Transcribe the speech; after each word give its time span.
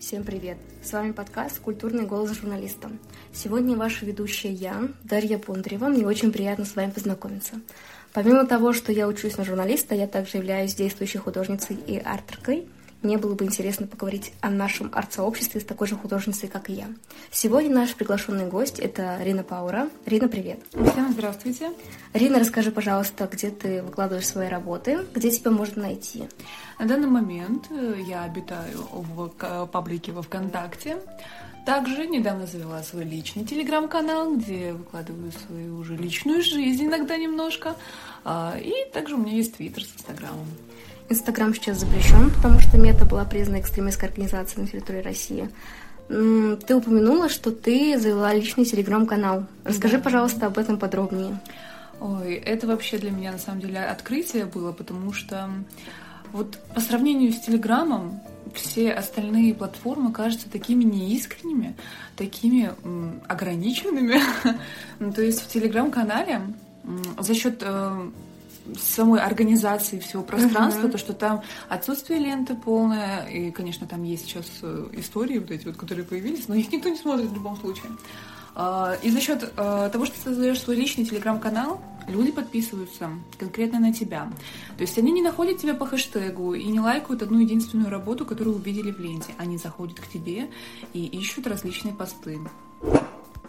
Всем 0.00 0.22
привет! 0.22 0.58
С 0.80 0.92
вами 0.92 1.10
подкаст 1.10 1.58
«Культурный 1.58 2.06
голос 2.06 2.30
журналиста». 2.30 2.88
Сегодня 3.32 3.76
ваша 3.76 4.06
ведущая 4.06 4.52
я, 4.52 4.88
Дарья 5.02 5.38
Бондарева. 5.38 5.88
Мне 5.88 6.06
очень 6.06 6.30
приятно 6.30 6.64
с 6.64 6.76
вами 6.76 6.92
познакомиться. 6.92 7.60
Помимо 8.12 8.46
того, 8.46 8.72
что 8.72 8.92
я 8.92 9.08
учусь 9.08 9.36
на 9.36 9.44
журналиста, 9.44 9.96
я 9.96 10.06
также 10.06 10.36
являюсь 10.36 10.76
действующей 10.76 11.18
художницей 11.18 11.76
и 11.86 11.98
артеркой– 11.98 12.68
мне 13.02 13.16
было 13.16 13.34
бы 13.34 13.44
интересно 13.44 13.86
поговорить 13.86 14.32
о 14.40 14.50
нашем 14.50 14.90
арт-сообществе 14.92 15.60
с 15.60 15.64
такой 15.64 15.86
же 15.86 15.94
художницей, 15.94 16.48
как 16.48 16.68
и 16.68 16.72
я. 16.72 16.86
Сегодня 17.30 17.70
наш 17.70 17.94
приглашенный 17.94 18.46
гость— 18.46 18.78
это 18.80 19.18
Рина 19.22 19.44
Паура. 19.44 19.88
Рина, 20.04 20.28
привет. 20.28 20.60
Всем 20.70 21.12
здравствуйте. 21.12 21.70
Рина, 22.12 22.40
расскажи, 22.40 22.72
пожалуйста, 22.72 23.28
где 23.30 23.50
ты 23.50 23.82
выкладываешь 23.82 24.26
свои 24.26 24.48
работы, 24.48 25.06
где 25.14 25.30
тебя 25.30 25.52
можно 25.52 25.82
найти? 25.82 26.24
На 26.78 26.86
данный 26.86 27.08
момент 27.08 27.66
э, 27.70 28.00
я 28.06 28.24
обитаю 28.24 28.86
в 28.90 29.28
паблике 29.66 30.12
во 30.12 30.22
ВКонтакте. 30.22 30.96
Также 31.66 32.06
недавно 32.06 32.46
завела 32.46 32.82
свой 32.82 33.04
личный 33.04 33.44
телеграм-канал, 33.44 34.36
где 34.36 34.72
выкладываю 34.72 35.30
свою 35.46 35.76
уже 35.76 35.96
личную 35.96 36.42
жизнь 36.42 36.86
иногда 36.86 37.16
немножко. 37.16 37.76
А, 38.24 38.56
и 38.58 38.72
также 38.92 39.16
у 39.16 39.18
меня 39.18 39.32
есть 39.36 39.56
твиттер 39.56 39.84
с 39.84 39.94
инстаграмом. 39.94 40.46
Инстаграм 41.10 41.54
сейчас 41.54 41.78
запрещен, 41.78 42.30
потому 42.30 42.60
что 42.60 42.76
Мета 42.76 43.06
была 43.06 43.24
признана 43.24 43.60
экстремистской 43.60 44.08
организацией 44.08 44.62
на 44.62 44.68
территории 44.68 45.00
России. 45.00 45.48
Ты 46.08 46.74
упомянула, 46.74 47.28
что 47.28 47.50
ты 47.50 47.98
завела 47.98 48.32
личный 48.34 48.64
телеграм-канал. 48.64 49.46
Расскажи, 49.64 49.98
пожалуйста, 49.98 50.46
об 50.46 50.58
этом 50.58 50.78
подробнее. 50.78 51.40
Ой, 52.00 52.34
это 52.34 52.66
вообще 52.66 52.98
для 52.98 53.10
меня 53.10 53.32
на 53.32 53.38
самом 53.38 53.60
деле 53.60 53.80
открытие 53.80 54.44
было, 54.44 54.72
потому 54.72 55.12
что 55.12 55.50
вот 56.32 56.58
по 56.74 56.80
сравнению 56.80 57.32
с 57.32 57.40
Телеграмом 57.40 58.20
все 58.54 58.92
остальные 58.92 59.54
платформы 59.54 60.12
кажутся 60.12 60.50
такими 60.50 60.84
неискренними, 60.84 61.74
такими 62.16 62.72
ограниченными. 63.26 64.20
Ну, 64.98 65.12
то 65.12 65.22
есть 65.22 65.42
в 65.42 65.48
Телеграм-канале 65.48 66.40
за 67.18 67.34
счет 67.34 67.62
э, 67.64 68.10
самой 68.76 69.20
организации 69.20 69.98
всего 69.98 70.22
пространства, 70.22 70.86
uh-huh. 70.86 70.92
то, 70.92 70.98
что 70.98 71.12
там 71.12 71.42
отсутствие 71.68 72.18
ленты 72.18 72.54
полное, 72.54 73.26
и, 73.26 73.50
конечно, 73.50 73.86
там 73.86 74.02
есть 74.02 74.26
сейчас 74.26 74.46
э, 74.62 74.88
истории 74.92 75.38
вот 75.38 75.50
эти 75.50 75.66
вот, 75.66 75.76
которые 75.76 76.04
появились, 76.04 76.48
но 76.48 76.54
их 76.54 76.70
никто 76.72 76.88
не 76.88 76.96
смотрит 76.96 77.30
в 77.30 77.34
любом 77.34 77.56
случае. 77.56 77.90
А, 78.54 78.96
и 79.02 79.10
за 79.10 79.20
счет 79.20 79.52
э, 79.56 79.90
того, 79.92 80.04
что 80.04 80.16
ты 80.16 80.20
создаешь 80.20 80.60
свой 80.60 80.76
личный 80.76 81.04
телеграм-канал, 81.04 81.80
люди 82.08 82.32
подписываются 82.32 83.10
конкретно 83.38 83.78
на 83.78 83.92
тебя. 83.92 84.30
То 84.76 84.82
есть 84.82 84.98
они 84.98 85.12
не 85.12 85.22
находят 85.22 85.58
тебя 85.58 85.74
по 85.74 85.86
хэштегу 85.86 86.54
и 86.54 86.64
не 86.64 86.80
лайкают 86.80 87.22
одну 87.22 87.38
единственную 87.38 87.90
работу, 87.90 88.26
которую 88.26 88.56
увидели 88.56 88.90
в 88.90 88.98
ленте. 88.98 89.32
Они 89.38 89.58
заходят 89.58 90.00
к 90.00 90.08
тебе 90.08 90.50
и 90.92 91.06
ищут 91.06 91.46
различные 91.46 91.94
посты. 91.94 92.40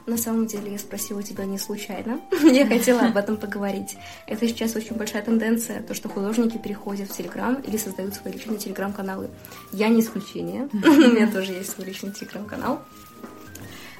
На 0.09 0.17
самом 0.17 0.47
деле 0.47 0.71
я 0.71 0.79
спросила 0.79 1.21
тебя 1.21 1.45
не 1.45 1.59
случайно. 1.59 2.19
я 2.51 2.65
хотела 2.65 3.01
об 3.01 3.15
этом 3.15 3.37
поговорить. 3.37 3.95
Это 4.25 4.47
сейчас 4.47 4.75
очень 4.75 4.95
большая 4.95 5.21
тенденция, 5.21 5.83
то, 5.83 5.93
что 5.93 6.09
художники 6.09 6.57
переходят 6.57 7.11
в 7.11 7.15
Телеграм 7.15 7.61
или 7.61 7.77
создают 7.77 8.15
свои 8.15 8.33
личные 8.33 8.57
Телеграм-каналы. 8.57 9.29
Я 9.71 9.87
не 9.89 10.01
исключение. 10.01 10.67
У 10.73 10.87
меня 10.87 11.31
тоже 11.31 11.51
есть 11.51 11.69
свой 11.69 11.85
личный 11.85 12.11
Телеграм-канал. 12.11 12.81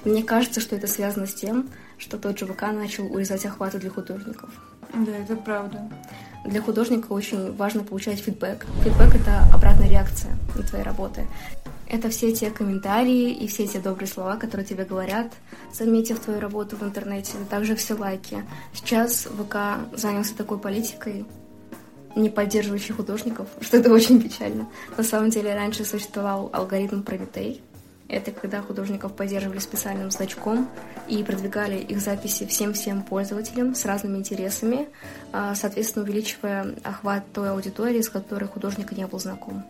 Мне 0.04 0.24
кажется, 0.24 0.62
что 0.62 0.76
это 0.76 0.88
связано 0.88 1.28
с 1.28 1.36
тем, 1.36 1.70
что 2.00 2.18
тот 2.18 2.40
же 2.40 2.48
ВК 2.48 2.64
начал 2.74 3.06
урезать 3.14 3.46
охваты 3.46 3.78
для 3.78 3.92
художников. 3.92 4.50
Да, 4.92 5.16
это 5.16 5.36
правда. 5.36 5.92
Для 6.44 6.60
художника 6.60 7.12
очень 7.12 7.56
важно 7.56 7.84
получать 7.84 8.20
фидбэк. 8.20 8.66
Фидбэк— 8.84 9.16
это 9.22 9.44
обратная 9.54 9.88
реакция 9.88 10.36
на 10.56 10.64
твои 10.64 10.82
работы. 10.82 11.28
Это 11.90 12.10
все 12.10 12.32
те 12.32 12.52
комментарии 12.52 13.32
и 13.32 13.48
все 13.48 13.66
те 13.66 13.80
добрые 13.80 14.08
слова, 14.08 14.36
которые 14.36 14.66
тебе 14.66 14.86
говорят, 14.86 15.34
заметив 15.74 16.20
твою 16.20 16.40
работу 16.40 16.78
в 16.78 16.84
интернете, 16.84 17.34
а 17.42 17.46
также 17.50 17.76
все 17.76 17.96
лайки. 17.96 18.46
Сейчас 18.74 19.26
ВК 19.26 19.90
занялся 19.98 20.36
такой 20.36 20.60
политикой, 20.60 21.26
не 22.16 22.30
поддерживающей 22.30 22.94
художников, 22.94 23.48
что 23.62 23.78
это 23.78 23.92
очень 23.92 24.22
печально. 24.22 24.70
На 24.98 25.04
самом 25.04 25.32
деле 25.32 25.56
раньше 25.56 25.84
существовал 25.84 26.52
алгоритм 26.54 27.02
Прометей. 27.02 27.64
Это 28.08 28.32
когда 28.32 28.62
художников 28.62 29.14
поддерживали 29.14 29.60
специальным 29.60 30.12
значком 30.12 30.68
и 31.08 31.24
продвигали 31.24 31.78
их 31.78 32.02
записи 32.02 32.46
всем-всем 32.46 33.04
пользователям 33.04 33.74
с 33.76 33.86
разными 33.86 34.18
интересами, 34.18 34.88
а, 35.32 35.54
соответственно, 35.54 36.06
увеличивая 36.06 36.76
охват 36.84 37.32
той 37.34 37.52
аудитории, 37.52 38.02
с 38.02 38.10
которой 38.10 38.46
художник 38.46 38.92
не 38.94 39.06
был 39.06 39.20
знаком. 39.20 39.64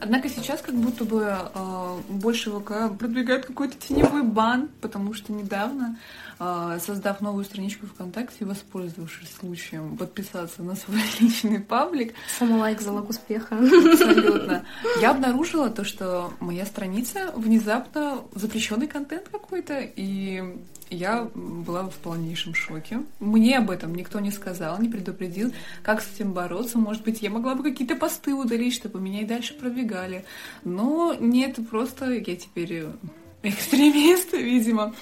Однако 0.00 0.28
сейчас 0.28 0.60
как 0.60 0.74
будто 0.74 1.04
бы 1.04 1.26
э, 1.26 1.98
больше 2.08 2.50
ВК 2.50 2.96
продвигает 2.98 3.46
какой-то 3.46 3.76
теневой 3.76 4.22
бан, 4.22 4.68
потому 4.80 5.14
что 5.14 5.32
недавно, 5.32 5.98
э, 6.38 6.78
создав 6.84 7.20
новую 7.20 7.44
страничку 7.44 7.86
ВКонтакте 7.86 8.36
и 8.40 8.44
воспользовавшись 8.44 9.34
случаем 9.38 9.96
подписаться 9.96 10.62
на 10.62 10.76
свой 10.76 11.00
личный 11.20 11.60
паблик... 11.60 12.14
Самолайк 12.38 12.80
залог 12.80 13.10
успеха. 13.10 13.56
Абсолютно. 13.56 14.64
Я 15.00 15.10
обнаружила 15.10 15.70
то, 15.70 15.84
что 15.84 16.32
моя 16.40 16.64
страница 16.64 17.32
внезапно 17.34 18.18
запрещенный 18.34 18.86
контент 18.86 19.28
какой-то, 19.28 19.80
и 19.80 20.58
я 20.90 21.28
была 21.34 21.88
в 21.88 21.96
полнейшем 21.96 22.54
шоке. 22.54 23.02
Мне 23.20 23.58
об 23.58 23.70
этом 23.70 23.94
никто 23.94 24.20
не 24.20 24.30
сказал, 24.30 24.80
не 24.80 24.88
предупредил, 24.88 25.52
как 25.82 26.02
с 26.02 26.14
этим 26.14 26.32
бороться. 26.32 26.78
Может 26.78 27.04
быть, 27.04 27.22
я 27.22 27.30
могла 27.30 27.54
бы 27.54 27.62
какие-то 27.62 27.96
посты 27.96 28.34
удалить, 28.34 28.74
чтобы 28.74 29.00
меня 29.00 29.22
и 29.22 29.26
дальше 29.26 29.54
продвигали. 29.54 30.24
Но 30.64 31.14
нет, 31.18 31.58
просто 31.68 32.12
я 32.12 32.36
теперь 32.36 32.86
экстремист, 33.42 34.32
видимо, 34.32 34.94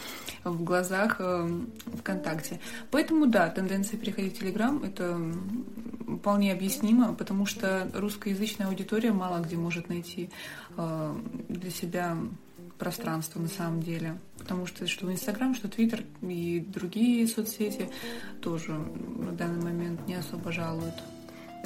в 0.44 0.62
глазах 0.62 1.16
э, 1.18 1.48
ВКонтакте. 1.98 2.60
Поэтому, 2.90 3.26
да, 3.26 3.48
тенденция 3.48 3.98
переходить 3.98 4.36
в 4.36 4.40
Телеграм— 4.40 4.82
это 4.84 5.18
вполне 6.18 6.52
объяснимо, 6.52 7.14
потому 7.14 7.46
что 7.46 7.90
русскоязычная 7.94 8.68
аудитория 8.68 9.12
мало 9.12 9.42
где 9.42 9.56
может 9.56 9.88
найти 9.88 10.30
э, 10.76 11.14
для 11.48 11.70
себя 11.70 12.16
пространство 12.78 13.40
на 13.40 13.48
самом 13.48 13.82
деле. 13.82 14.18
Потому 14.38 14.66
что 14.66 14.86
что 14.86 15.10
Инстаграм, 15.12 15.54
что 15.54 15.68
Твиттер 15.68 16.04
и 16.22 16.60
другие 16.60 17.26
соцсети 17.26 17.90
тоже 18.40 18.72
на 18.72 19.32
данный 19.32 19.62
момент 19.62 20.06
не 20.06 20.14
особо 20.14 20.52
жалуют. 20.52 20.94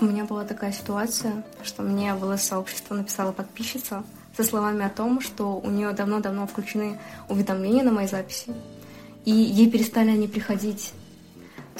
У 0.00 0.04
меня 0.06 0.25
была 0.25 0.44
такая 0.44 0.72
ситуация, 0.72 1.44
что 1.62 1.82
мне 1.82 2.15
в 2.15 2.25
ЛС-сообщество 2.25 2.94
написала 2.94 3.32
подписчица 3.32 4.03
со 4.37 4.44
словами 4.44 4.84
о 4.84 4.88
том, 4.88 5.21
что 5.21 5.59
у 5.59 5.71
нее 5.71 5.93
давно-давно 5.93 6.47
включены 6.47 6.98
уведомления 7.28 7.82
на 7.82 7.92
мои 7.92 8.06
записи, 8.06 8.54
и 9.25 9.31
ей 9.31 9.71
перестали 9.71 10.10
они 10.10 10.27
приходить 10.27 10.94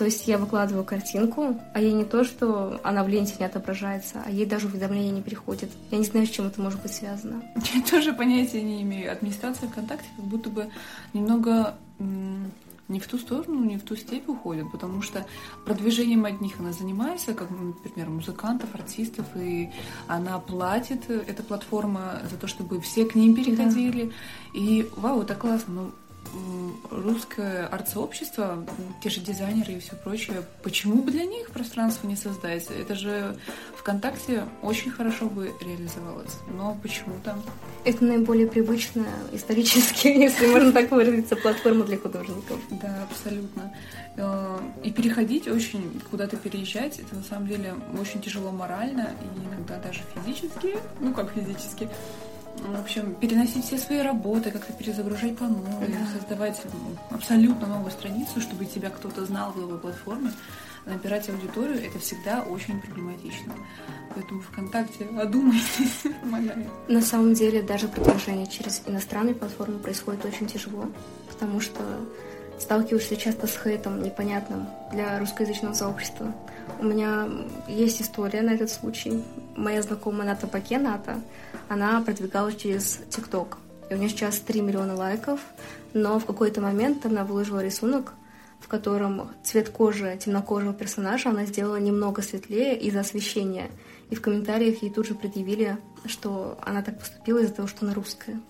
то 0.00 0.06
есть 0.06 0.27
я 0.27 0.38
выкладываю 0.38 0.83
картинку, 0.83 1.61
а 1.75 1.78
ей 1.78 1.93
не 1.93 2.06
то, 2.06 2.25
что 2.25 2.81
она 2.83 3.05
в 3.05 3.09
ленте 3.11 3.34
не 3.38 3.44
отображается, 3.44 4.22
а 4.25 4.31
ей 4.31 4.47
даже 4.47 4.66
уведомления 4.66 5.11
не 5.11 5.21
приходят. 5.21 5.69
Я 5.91 5.99
не 5.99 6.05
знаю, 6.05 6.27
с 6.27 6.31
чем 6.31 6.47
это 6.47 6.59
может 6.62 6.81
быть 6.81 6.94
связано. 6.94 7.43
Я 7.75 7.83
тоже 7.91 8.15
понятия 8.15 8.62
не 8.62 8.81
имею. 8.81 9.12
Администрация 9.12 9.69
ВКонтакте 9.69 10.09
как 10.16 10.25
будто 10.25 10.49
бы 10.49 10.71
немного 11.12 11.75
не 11.99 12.99
в 12.99 13.06
ту 13.09 13.19
сторону, 13.19 13.62
не 13.62 13.77
в 13.77 13.83
ту 13.83 13.94
степь 13.94 14.27
уходит, 14.31 14.72
потому 14.72 15.03
что 15.03 15.27
продвижением 15.66 16.25
одних 16.25 16.59
она 16.59 16.72
занимается, 16.72 17.34
как, 17.34 17.50
например, 17.50 18.09
музыкантов, 18.09 18.75
артистов, 18.75 19.27
и 19.37 19.69
она 20.06 20.39
платит, 20.39 21.10
эта 21.10 21.43
платформа, 21.43 22.22
за 22.31 22.39
то, 22.39 22.47
чтобы 22.47 22.81
все 22.81 23.05
к 23.05 23.15
ним 23.15 23.34
переходили. 23.34 24.05
Да. 24.05 24.12
И 24.59 24.89
вау, 24.97 25.21
это 25.21 25.34
классно. 25.34 25.75
Но 25.75 25.91
русское 26.91 27.66
арт-сообщество, 27.66 28.64
те 29.02 29.10
же 29.10 29.20
дизайнеры 29.20 29.74
и 29.74 29.80
все 29.80 29.94
прочее, 29.96 30.42
почему 30.62 31.02
бы 31.02 31.10
для 31.10 31.24
них 31.24 31.50
пространство 31.50 32.06
не 32.06 32.16
создать? 32.16 32.66
Это 32.70 32.94
же 32.94 33.36
ВКонтакте 33.76 34.44
очень 34.62 34.91
хорошо 34.91 35.26
бы 35.26 35.52
реализовалось. 35.60 36.36
Но 36.48 36.76
почему-то... 36.82 37.38
Это 37.84 38.04
наиболее 38.04 38.46
привычная 38.46 39.15
исторически, 39.32 40.06
если 40.09 40.47
можно 40.47 40.72
так 40.72 40.91
выразиться, 40.91 41.36
платформа 41.36 41.84
для 41.84 41.98
художников. 41.98 42.59
Да, 42.71 43.06
абсолютно. 43.10 43.72
Э, 44.16 44.59
и 44.83 44.91
переходить 44.91 45.48
очень, 45.48 46.00
куда-то 46.10 46.36
переезжать, 46.36 46.98
это 46.98 47.15
на 47.15 47.22
самом 47.22 47.48
деле 47.48 47.74
очень 47.98 48.21
тяжело 48.21 48.50
морально 48.50 49.10
и 49.22 49.47
иногда 49.47 49.78
даже 49.78 50.00
физически, 50.15 50.76
ну 51.00 51.15
как 51.15 51.33
физически, 51.33 51.88
в 52.58 52.80
общем, 52.80 53.14
переносить 53.14 53.64
все 53.64 53.78
свои 53.78 54.00
работы, 54.00 54.50
как-то 54.50 54.72
перезагружать 54.72 55.36
по 55.36 55.44
новой, 55.44 55.88
да. 55.88 56.18
создавать 56.18 56.60
абсолютно 57.10 57.66
новую 57.66 57.91
страницу, 57.91 58.41
чтобы 58.41 58.66
тебя 58.66 58.91
кто-то 58.91 59.24
знал 59.24 59.52
в 59.52 59.56
новой 59.56 59.78
платформе, 59.78 60.30
набирать 60.86 61.28
аудиторию, 61.28 61.84
это 61.84 61.98
всегда 61.98 62.42
очень 62.42 62.80
проблематично. 62.80 63.54
Поэтому 64.14 64.41
ВКонтакте 64.42 65.06
одумайтесь, 65.18 66.02
умоляю. 66.22 66.66
На 66.88 67.02
самом 67.02 67.34
деле 67.34 67.62
даже 67.62 67.88
продвижение 67.88 68.47
через 68.47 68.82
иностранные 68.86 69.34
платформы 69.34 69.78
происходит 69.78 70.24
очень 70.24 70.47
тяжело, 70.47 70.91
потому 71.30 71.60
что 71.60 71.80
сталкиваешься 72.58 73.16
часто 73.16 73.47
с 73.47 73.56
хейтом 73.56 74.02
непонятным 74.02 74.68
для 74.92 75.18
русскоязычного 75.18 75.74
сообщества. 75.74 76.34
У 76.80 76.84
меня 76.84 77.28
есть 77.68 78.00
история 78.00 78.41
на 78.41 78.54
этот 78.54 78.71
случай. 78.71 79.22
Моя 79.54 79.82
знакомая 79.82 80.27
Ната 80.28 80.47
Паке, 80.47 80.78
Ната, 80.78 81.21
она 81.68 82.00
продвигалась 82.00 82.56
через 82.56 83.00
ТикТок. 83.10 83.59
И 83.91 83.94
у 83.94 83.98
нее 83.98 84.09
сейчас 84.09 84.38
3 84.38 84.62
миллиона 84.62 84.94
лайков, 84.94 85.41
но 85.92 86.18
в 86.18 86.24
какой-то 86.24 86.62
момент 86.62 87.04
она 87.04 87.24
выложила 87.24 87.62
рисунок, 87.62 88.15
в 88.60 88.68
котором 88.68 89.30
цвет 89.44 89.68
кожи 89.68 90.18
темнокожего 90.18 90.72
персонажа 90.72 91.28
она 91.28 91.44
сделала 91.44 91.77
немного 91.77 92.22
светлее 92.22 92.78
из-за 92.78 93.00
освещения. 93.00 93.71
И 94.09 94.15
в 94.15 94.22
комментариях 94.22 94.83
ей 94.83 94.91
тут 94.91 95.06
же 95.06 95.15
предъявили, 95.15 95.76
что 96.06 96.59
она 96.62 96.80
так 96.80 96.98
поступила 96.98 97.41
из-за 97.41 97.53
того, 97.56 97.68
что 97.68 97.84
она 97.84 97.92
русская. 97.92 98.41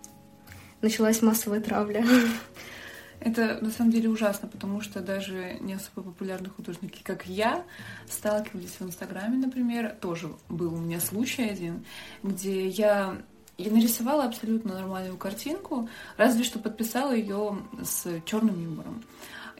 Началась 0.83 1.21
массовая 1.21 1.61
травля. 1.61 2.05
Это 3.21 3.59
на 3.61 3.71
самом 3.71 3.91
деле 3.91 4.09
ужасно, 4.09 4.49
потому 4.49 4.81
что 4.81 5.01
даже 5.01 5.59
не 5.61 5.75
особо 5.75 6.03
популярные 6.03 6.51
художники, 6.51 7.03
как 7.03 7.27
я, 7.27 7.65
сталкивались 8.09 8.77
в 8.81 8.83
Инстаграме, 8.83 9.37
например. 9.37 9.95
Тоже 10.01 10.33
был 10.49 10.75
у 10.75 10.79
меня 10.79 11.01
случай 11.01 11.45
один, 11.45 11.85
где 12.23 12.67
я 12.67 13.17
я 13.59 13.71
нарисовала 13.71 14.25
абсолютно 14.25 14.73
нормальную 14.73 15.19
картинку, 15.19 15.87
разве 16.17 16.45
что 16.45 16.59
подписала 16.59 17.15
ее 17.15 17.59
с 17.83 18.07
черным 18.25 18.59
юмором. 18.59 19.05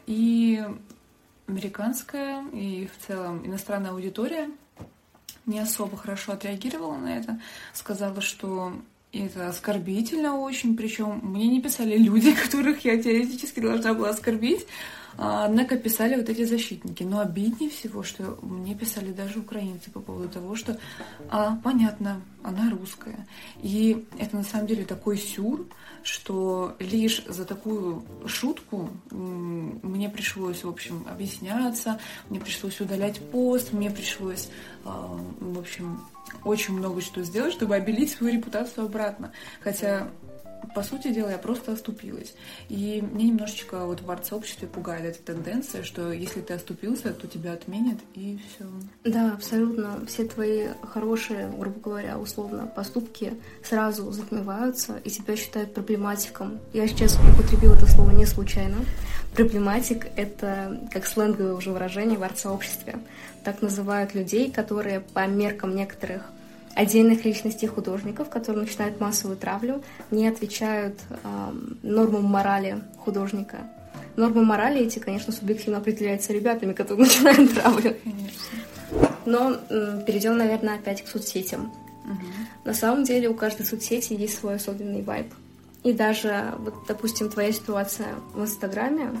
И 0.07 0.65
американская 1.45 2.43
и 2.47 2.87
в 2.87 3.05
целом 3.05 3.45
иностранная 3.45 3.91
аудитория 3.91 4.49
не 5.45 5.59
особо 5.59 5.97
хорошо 5.97 6.31
отреагировала 6.31 6.95
на 6.95 7.15
это, 7.15 7.39
сказала, 7.73 8.21
что 8.21 8.73
это 9.13 9.49
оскорбительно 9.49 10.37
очень, 10.39 10.75
причем 10.75 11.19
мне 11.21 11.47
не 11.47 11.61
писали 11.61 11.97
люди, 11.97 12.33
которых 12.43 12.85
я 12.85 13.01
теоретически 13.01 13.59
должна 13.59 13.93
была 13.93 14.09
оскорбить, 14.09 14.65
однако 15.17 15.77
писали 15.77 16.15
вот 16.15 16.29
эти 16.29 16.43
защитники. 16.45 17.03
Но 17.03 17.19
обиднее 17.19 17.69
всего, 17.69 18.03
что 18.03 18.39
мне 18.41 18.75
писали 18.75 19.11
даже 19.11 19.39
украинцы 19.39 19.91
по 19.91 19.99
поводу 19.99 20.29
того, 20.29 20.55
что, 20.55 20.77
а, 21.29 21.57
понятно, 21.63 22.21
она 22.43 22.69
русская. 22.69 23.27
И 23.61 24.05
это 24.17 24.37
на 24.37 24.43
самом 24.43 24.67
деле 24.67 24.85
такой 24.85 25.17
сюр, 25.17 25.67
что 26.03 26.75
лишь 26.79 27.23
за 27.25 27.45
такую 27.45 28.03
шутку 28.25 28.89
мне 29.11 30.09
пришлось, 30.09 30.63
в 30.63 30.69
общем, 30.69 31.05
объясняться, 31.09 31.99
мне 32.29 32.39
пришлось 32.39 32.79
удалять 32.81 33.19
пост, 33.31 33.73
мне 33.73 33.91
пришлось, 33.91 34.49
а, 34.85 35.19
в 35.39 35.59
общем, 35.59 36.01
очень 36.43 36.75
много 36.75 37.01
что 37.01 37.23
сделать, 37.23 37.53
чтобы 37.53 37.75
обелить 37.75 38.11
свою 38.11 38.35
репутацию 38.35 38.85
обратно. 38.85 39.31
Хотя 39.61 40.07
по 40.73 40.83
сути 40.83 41.13
дела, 41.13 41.31
я 41.31 41.37
просто 41.37 41.73
оступилась. 41.73 42.33
И 42.69 43.03
мне 43.11 43.25
немножечко 43.25 43.85
вот 43.85 44.01
в 44.01 44.09
арт-сообществе 44.09 44.67
пугает 44.67 45.05
эта 45.05 45.33
тенденция, 45.33 45.83
что 45.83 46.11
если 46.11 46.41
ты 46.41 46.53
оступился, 46.53 47.13
то 47.13 47.27
тебя 47.27 47.53
отменят, 47.53 47.99
и 48.13 48.39
все. 48.47 48.65
Да, 49.03 49.33
абсолютно. 49.33 50.05
Все 50.07 50.25
твои 50.25 50.69
хорошие, 50.83 51.49
грубо 51.57 51.79
говоря, 51.79 52.17
условно, 52.19 52.67
поступки 52.67 53.33
сразу 53.63 54.11
затмеваются, 54.11 54.97
и 55.03 55.09
тебя 55.09 55.35
считают 55.35 55.73
проблематиком. 55.73 56.59
Я 56.73 56.87
сейчас 56.87 57.17
употребила 57.33 57.75
это 57.75 57.87
слово 57.87 58.11
не 58.11 58.25
случайно. 58.25 58.77
Проблематик— 59.35 60.07
это 60.15 60.87
как 60.91 61.05
сленговое 61.05 61.53
уже 61.53 61.71
выражение 61.71 62.17
в 62.17 62.23
арт-сообществе. 62.23 62.99
Так 63.43 63.61
называют 63.61 64.13
людей, 64.13 64.51
которые 64.51 64.99
по 64.99 65.25
меркам 65.25 65.75
некоторых 65.75 66.23
отдельных 66.75 67.25
личностей 67.25 67.67
художников, 67.67 68.29
которые 68.29 68.65
начинают 68.65 68.99
массовую 68.99 69.37
травлю, 69.37 69.83
не 70.09 70.27
отвечают 70.27 70.99
э, 71.09 71.53
нормам 71.83 72.25
морали 72.25 72.81
художника. 72.97 73.57
Нормы 74.15 74.43
морали 74.43 74.81
эти, 74.81 74.99
конечно, 74.99 75.31
субъективно 75.31 75.77
определяются 75.77 76.33
ребятами, 76.33 76.73
которые 76.73 77.05
начинают 77.07 77.53
травлю. 77.53 77.95
Конечно. 78.03 79.11
Но 79.25 79.57
э, 79.69 80.03
перейдем, 80.05 80.37
наверное, 80.37 80.75
опять 80.75 81.03
к 81.03 81.07
соцсетям. 81.07 81.73
Угу. 82.05 82.65
На 82.65 82.73
самом 82.73 83.03
деле 83.03 83.29
у 83.29 83.33
каждой 83.33 83.65
соцсети 83.65 84.13
есть 84.13 84.37
свой 84.37 84.55
особенный 84.55 85.01
вайб. 85.01 85.27
И 85.83 85.93
даже, 85.93 86.53
вот, 86.59 86.75
допустим, 86.87 87.29
твоя 87.29 87.51
ситуация 87.51 88.09
в 88.33 88.41
Инстаграме 88.41 89.11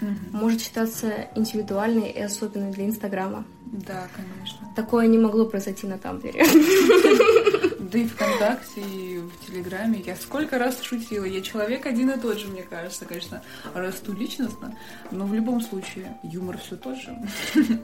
угу. 0.00 0.10
может 0.32 0.60
считаться 0.60 1.28
индивидуальной 1.34 2.10
и 2.10 2.20
особенной 2.20 2.72
для 2.72 2.86
Инстаграма. 2.86 3.44
Да, 3.66 4.08
конечно. 4.14 4.68
Такое 4.76 5.06
не 5.06 5.18
могло 5.18 5.46
произойти 5.46 5.86
на 5.86 5.98
Тамблере. 5.98 6.44
Да 7.94 8.00
и 8.00 8.06
ВКонтакте, 8.08 8.80
и 8.80 9.18
в 9.18 9.46
Телеграме. 9.46 10.02
Я 10.04 10.16
сколько 10.16 10.58
раз 10.58 10.82
шутила. 10.82 11.24
Я 11.24 11.40
человек 11.40 11.86
один 11.86 12.10
и 12.10 12.18
тот 12.18 12.40
же, 12.40 12.48
мне 12.48 12.64
кажется. 12.64 13.04
Конечно, 13.04 13.40
расту 13.72 14.12
личностно, 14.12 14.76
но 15.12 15.24
в 15.26 15.32
любом 15.32 15.60
случае 15.60 16.18
юмор 16.24 16.58
все 16.58 16.74
тот 16.74 16.96
же. 16.96 17.16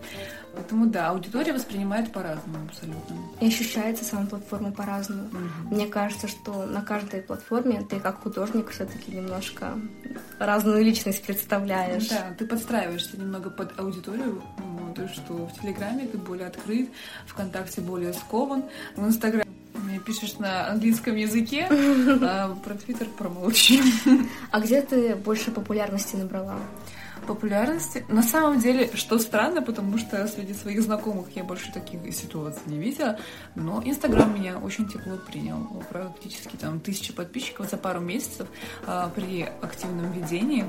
Поэтому 0.53 0.87
да, 0.87 1.11
аудитория 1.11 1.53
воспринимает 1.53 2.13
по-разному 2.13 2.59
абсолютно. 2.67 3.17
И 3.41 3.47
ощущается 3.47 4.05
сама 4.05 4.27
платформа 4.27 4.73
по-разному. 4.73 5.29
Угу. 5.29 5.77
Мне 5.77 5.87
кажется, 5.87 6.27
что 6.27 6.67
на 6.67 6.83
каждой 6.83 7.23
платформе 7.23 7.87
ты 7.89 8.01
как 8.01 8.21
художник 8.21 8.71
все-таки 8.71 9.13
немножко 9.13 9.79
разную 10.41 10.85
личность 10.85 11.25
представляешь. 11.25 12.09
Да, 12.09 12.35
ты 12.37 12.49
подстраиваешься 12.49 13.17
немного 13.17 13.49
под 13.49 13.79
аудиторию. 13.79 14.43
То, 14.97 15.07
что 15.07 15.47
в 15.47 15.61
Телеграме 15.61 16.09
ты 16.09 16.19
более 16.19 16.49
открыт, 16.49 16.91
ВКонтакте 17.27 17.81
более 17.81 18.13
скован, 18.13 18.65
в 18.97 19.07
Инстаграме 19.07 19.50
пишешь 20.01 20.39
на 20.39 20.69
английском 20.69 21.17
языке, 21.17 21.67
а 21.71 22.55
про 22.65 22.75
Твиттер 22.75 23.09
промолчи. 23.09 23.81
А 24.51 24.61
где 24.61 24.83
ты 24.83 25.15
больше 25.15 25.51
популярности 25.51 26.17
набрала? 26.17 26.59
популярности. 27.27 28.05
На 28.09 28.23
самом 28.23 28.59
деле, 28.59 28.91
что 28.95 29.19
странно, 29.19 29.63
потому 29.63 29.99
что 29.99 30.27
среди 30.27 30.55
своих 30.55 30.83
знакомых 30.83 31.27
я 31.37 31.45
больше 31.45 31.73
таких 31.73 32.01
ситуаций 32.15 32.63
не 32.67 32.79
видела, 32.79 33.19
но 33.55 33.81
Инстаграм 33.85 34.35
меня 34.35 34.59
очень 34.59 34.89
тепло 34.89 35.17
принял. 35.17 35.59
Практически 35.91 36.57
там 36.57 36.81
тысяча 36.81 37.13
подписчиков 37.13 37.71
за 37.71 37.77
пару 37.77 38.01
месяцев 38.01 38.49
а, 38.87 39.09
при 39.11 39.43
активном 39.43 40.13
ведении. 40.13 40.65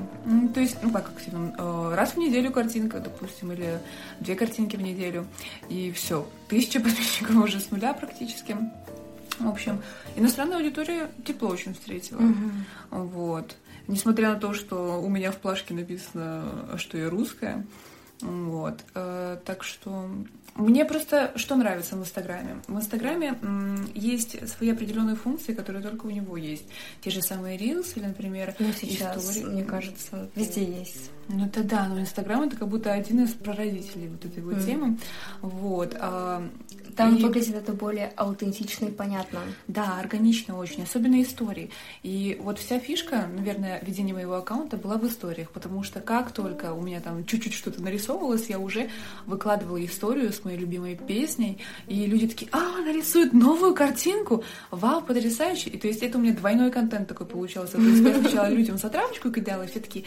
То 0.54 0.60
есть, 0.60 0.76
ну 0.82 0.90
как 0.90 1.08
активном, 1.08 1.54
а, 1.58 1.96
раз 1.96 2.12
в 2.12 2.16
неделю 2.18 2.52
картинка, 2.52 3.00
допустим, 3.00 3.52
или 3.52 3.80
две 4.20 4.34
картинки 4.36 4.76
в 4.76 4.82
неделю, 4.82 5.26
и 5.68 5.90
все. 5.92 6.26
Тысяча 6.48 6.80
подписчиков 6.86 7.36
уже 7.36 7.60
с 7.60 7.70
нуля 7.70 7.92
практически. 7.92 8.56
В 9.38 9.48
общем, 9.48 9.82
иностранная 10.16 10.58
аудитория 10.58 11.10
тепло 11.24 11.48
очень 11.48 11.74
встретила. 11.74 12.20
Угу. 12.20 12.50
Вот. 12.90 13.56
Несмотря 13.88 14.34
на 14.34 14.40
то, 14.40 14.54
что 14.54 15.00
у 15.02 15.08
меня 15.08 15.32
в 15.32 15.38
плашке 15.38 15.74
написано, 15.74 16.78
что 16.78 16.98
я 16.98 17.10
русская. 17.10 17.64
Вот. 18.22 18.84
Э, 18.94 19.36
так 19.44 19.62
что 19.64 20.08
мне 20.54 20.84
просто 20.84 21.32
что 21.36 21.56
нравится 21.56 21.96
в 21.96 22.00
Инстаграме? 22.00 22.62
В 22.68 22.76
Инстаграме 22.76 23.34
есть 23.94 24.48
свои 24.48 24.70
определенные 24.70 25.16
функции, 25.16 25.54
которые 25.54 25.82
только 25.82 26.06
у 26.06 26.10
него 26.10 26.36
есть. 26.36 26.66
Те 27.00 27.10
же 27.10 27.22
самые 27.22 27.56
Reels 27.58 27.92
или, 27.96 28.04
например, 28.04 28.54
ну, 28.58 28.70
сейчас, 28.78 29.30
истории. 29.30 29.52
мне 29.52 29.64
кажется, 29.64 30.28
везде 30.34 30.64
есть. 30.64 31.10
Ну 31.28 31.46
это 31.46 31.64
да, 31.64 31.88
но 31.88 32.00
Инстаграм 32.00 32.42
это 32.42 32.56
как 32.56 32.68
будто 32.68 32.92
один 32.92 33.24
из 33.24 33.30
прародителей 33.32 34.08
вот 34.08 34.24
этой 34.24 34.42
вот 34.42 34.56
mm. 34.56 34.66
темы. 34.66 34.98
Вот. 35.40 35.96
А, 35.98 36.46
там 36.96 37.16
и... 37.16 37.22
выглядит 37.22 37.54
это 37.54 37.72
более 37.72 38.08
аутентично 38.16 38.86
и 38.86 38.90
понятно. 38.90 39.40
Да, 39.68 39.98
органично 39.98 40.58
очень, 40.58 40.82
особенно 40.82 41.22
истории. 41.22 41.70
И 42.02 42.38
вот 42.40 42.58
вся 42.58 42.78
фишка, 42.78 43.26
наверное, 43.34 43.80
ведения 43.82 44.12
моего 44.12 44.34
аккаунта 44.34 44.76
была 44.76 44.98
в 44.98 45.06
историях, 45.06 45.50
потому 45.50 45.82
что 45.82 46.00
как 46.00 46.32
только 46.32 46.74
у 46.74 46.82
меня 46.82 47.00
там 47.00 47.24
чуть-чуть 47.24 47.54
что-то 47.54 47.80
нарисовывалось, 48.12 48.46
я 48.48 48.58
уже 48.58 48.88
выкладывала 49.26 49.84
историю 49.84 50.32
с 50.32 50.44
моей 50.44 50.58
любимой 50.58 50.96
песней, 50.96 51.58
и 51.88 52.06
люди 52.06 52.28
такие, 52.28 52.48
а, 52.52 52.78
она 52.78 52.92
рисует 52.92 53.32
новую 53.32 53.74
картинку, 53.74 54.44
вау, 54.70 55.00
потрясающе. 55.00 55.70
И 55.70 55.78
то 55.78 55.88
есть 55.88 56.02
это 56.02 56.18
у 56.18 56.20
меня 56.20 56.34
двойной 56.34 56.70
контент 56.70 57.08
такой 57.08 57.26
получался. 57.26 57.76
То 57.76 57.82
есть 57.82 58.02
я 58.02 58.14
сначала 58.14 58.48
людям 58.50 58.78
затравочку 58.78 59.30
кидала, 59.30 59.62
и 59.62 59.68
все 59.68 59.80
такие, 59.80 60.04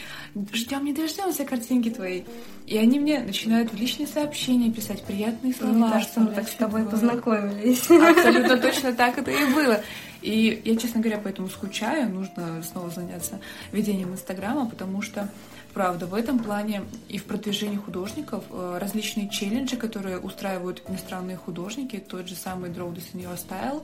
ждем, 0.53 0.85
не 0.85 0.93
дождемся 0.93 1.45
картинки 1.45 1.89
твоей. 1.89 2.25
И 2.67 2.77
они 2.77 2.99
мне 2.99 3.19
начинают 3.19 3.71
в 3.71 3.75
личные 3.75 4.07
сообщения 4.07 4.71
писать 4.71 5.03
приятные 5.03 5.53
слова. 5.53 5.73
Мне 5.73 5.91
кажется, 5.91 6.19
мы 6.19 6.33
так 6.33 6.47
с 6.47 6.55
тобой 6.55 6.85
познакомились. 6.85 7.89
Абсолютно 7.89 8.57
точно 8.57 8.93
так 8.93 9.17
это 9.17 9.31
и 9.31 9.53
было. 9.53 9.81
И 10.21 10.61
я, 10.65 10.75
честно 10.75 11.01
говоря, 11.01 11.19
поэтому 11.23 11.49
скучаю. 11.49 12.09
Нужно 12.09 12.63
снова 12.63 12.89
заняться 12.89 13.39
ведением 13.71 14.13
Инстаграма, 14.13 14.67
потому 14.67 15.03
что 15.03 15.29
правда, 15.75 16.07
в 16.07 16.15
этом 16.15 16.39
плане 16.39 16.83
и 17.09 17.17
в 17.17 17.25
продвижении 17.25 17.75
художников 17.75 18.45
э, 18.49 18.77
различные 18.81 19.29
челленджи, 19.29 19.75
которые 19.75 20.17
устраивают 20.17 20.81
иностранные 20.87 21.35
художники, 21.35 21.97
тот 21.97 22.29
же 22.29 22.35
самый 22.35 22.69
Draw 22.71 22.95
This 22.95 23.13
in 23.13 23.23
Your 23.23 23.35
Style, 23.35 23.83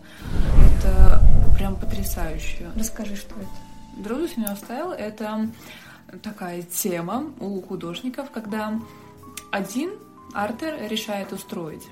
это 0.79 1.21
прям 1.57 1.75
потрясающе. 1.75 2.71
Расскажи, 2.77 3.17
что 3.17 3.36
это? 3.36 4.07
Draw 4.10 4.24
This 4.24 4.38
in 4.38 4.48
Your 4.48 4.57
Style— 4.57 4.95
это 4.98 5.50
такая 6.24 6.62
тема 6.62 7.25
у 7.41 7.62
художников, 7.62 8.31
когда 8.31 8.79
один 9.51 9.91
артер 10.33 10.88
решает 10.88 11.33
устроить 11.33 11.83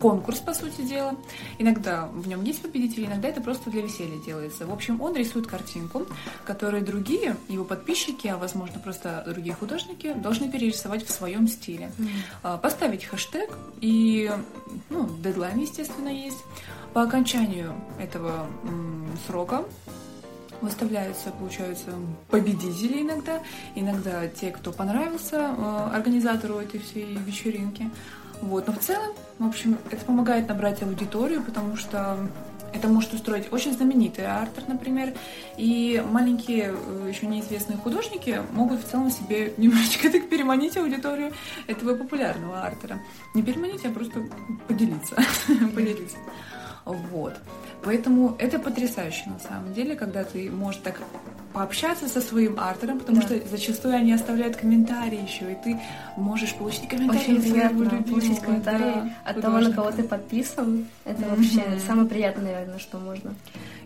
конкурс, 0.00 0.38
по 0.40 0.54
сути 0.54 0.82
дела. 0.82 1.16
Иногда 1.58 2.06
в 2.06 2.28
нем 2.28 2.44
есть 2.44 2.62
победители, 2.62 3.06
иногда 3.06 3.28
это 3.28 3.40
просто 3.40 3.70
для 3.70 3.82
веселья 3.82 4.18
делается. 4.18 4.66
В 4.66 4.72
общем, 4.72 5.00
он 5.00 5.14
рисует 5.16 5.46
картинку, 5.46 6.06
которую 6.44 6.84
другие 6.84 7.36
его 7.48 7.64
подписчики, 7.64 8.28
а 8.28 8.36
возможно 8.36 8.78
просто 8.78 9.24
другие 9.26 9.54
художники, 9.54 10.12
должны 10.12 10.50
перерисовать 10.50 11.06
в 11.06 11.10
своем 11.10 11.48
стиле. 11.48 11.90
Mm. 12.42 12.60
Поставить 12.60 13.04
хэштег 13.04 13.56
и 13.80 14.30
ну, 14.90 15.08
дедлайн, 15.22 15.58
естественно, 15.58 16.08
есть. 16.08 16.42
По 16.92 17.02
окончанию 17.02 17.74
этого 17.98 18.46
срока 19.26 19.64
выставляются, 20.60 21.30
получаются 21.30 21.90
победители 22.30 23.02
иногда, 23.02 23.40
иногда 23.74 24.28
те, 24.28 24.50
кто 24.50 24.72
понравился 24.72 25.36
э, 25.36 25.90
организатору 25.94 26.56
этой 26.56 26.80
всей 26.80 27.16
вечеринки. 27.16 27.90
Вот. 28.42 28.66
Но 28.66 28.72
в 28.72 28.78
целом, 28.78 29.14
в 29.38 29.46
общем, 29.46 29.78
это 29.90 30.04
помогает 30.04 30.48
набрать 30.48 30.82
аудиторию, 30.82 31.42
потому 31.42 31.76
что 31.76 32.28
это 32.76 32.88
может 32.88 33.14
устроить 33.14 33.52
очень 33.52 33.72
знаменитый 33.72 34.26
артер, 34.26 34.64
например, 34.68 35.14
и 35.56 36.02
маленькие, 36.10 36.74
э, 36.74 37.08
еще 37.08 37.26
неизвестные 37.26 37.78
художники 37.78 38.42
могут 38.52 38.80
в 38.80 38.88
целом 38.88 39.10
себе 39.10 39.54
немножечко 39.56 40.10
так 40.10 40.28
переманить 40.28 40.76
аудиторию 40.76 41.32
этого 41.66 41.94
популярного 41.94 42.62
артера. 42.62 43.00
Не 43.34 43.42
переманить, 43.42 43.84
а 43.84 43.90
просто 43.90 44.20
поделиться. 44.68 45.16
поделиться. 45.74 46.18
Вот. 46.86 47.34
Поэтому 47.82 48.36
это 48.38 48.58
потрясающе 48.58 49.28
на 49.28 49.38
самом 49.38 49.74
деле, 49.74 49.96
когда 49.96 50.24
ты 50.24 50.50
можешь 50.50 50.80
так 50.82 51.00
пообщаться 51.56 52.06
со 52.06 52.20
своим 52.20 52.60
артером, 52.60 52.98
потому 52.98 53.22
да. 53.22 53.26
что 53.26 53.48
зачастую 53.48 53.94
они 53.94 54.12
оставляют 54.12 54.56
комментарии 54.56 55.22
еще, 55.22 55.52
и 55.52 55.54
ты 55.64 55.80
можешь 56.18 56.54
получить 56.54 56.86
комментарии 56.86 57.32
Очень 57.32 57.40
приятно 57.40 57.78
любимого, 57.78 58.02
получить 58.02 58.40
комментарии 58.40 58.80
да, 58.94 59.10
от 59.24 59.40
того, 59.40 59.58
на 59.60 59.72
кого 59.72 59.90
ты 59.90 60.02
подписан. 60.02 60.86
Это 61.06 61.22
mm-hmm. 61.22 61.30
вообще 61.30 61.80
самое 61.86 62.06
приятное, 62.06 62.52
наверное, 62.52 62.78
что 62.78 62.98
можно. 62.98 63.34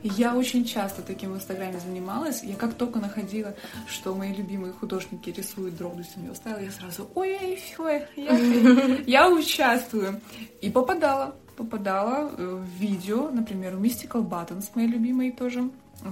Я 0.03 0.35
очень 0.35 0.65
часто 0.65 1.03
таким 1.03 1.33
в 1.33 1.37
Инстаграме 1.37 1.79
занималась. 1.79 2.43
Я 2.43 2.57
как 2.57 2.75
только 2.75 2.99
находила, 2.99 3.55
что 3.87 4.17
мои 4.17 4.35
любимые 4.35 4.73
художники 4.73 5.31
рисуют 5.31 5.77
дробностями 5.77 6.27
я 6.27 6.35
ставила, 6.35 6.65
я 6.65 6.73
сразу, 6.73 7.09
ой, 7.15 7.57
все, 7.57 8.05
я, 8.17 8.37
я 9.07 9.31
участвую. 9.31 10.21
И 10.61 10.71
попадала 10.71 11.37
попадала 11.57 12.33
э, 12.37 12.55
в 12.55 12.81
видео, 12.81 13.31
например, 13.31 13.77
у 13.77 13.79
Mystical 13.79 14.27
Buttons, 14.27 14.71
моей 14.75 14.89
любимой 14.89 15.31
тоже, 15.31 15.71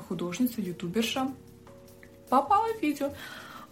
художница, 0.08 0.60
ютуберша, 0.60 1.28
попала 2.28 2.66
в 2.74 2.82
видео. 2.82 3.12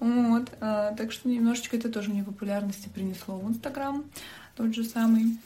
Вот, 0.01 0.51
а, 0.61 0.95
так 0.95 1.13
что 1.13 1.29
немножечко 1.29 1.77
это 1.77 1.91
тоже 1.91 2.11
мне 2.11 2.23
популярности 2.23 2.89
принесло 2.89 3.39
в 3.39 3.49
Инстаграм, 3.49 4.05
тот 4.55 4.75
же 4.75 4.85
самый. 4.85 5.39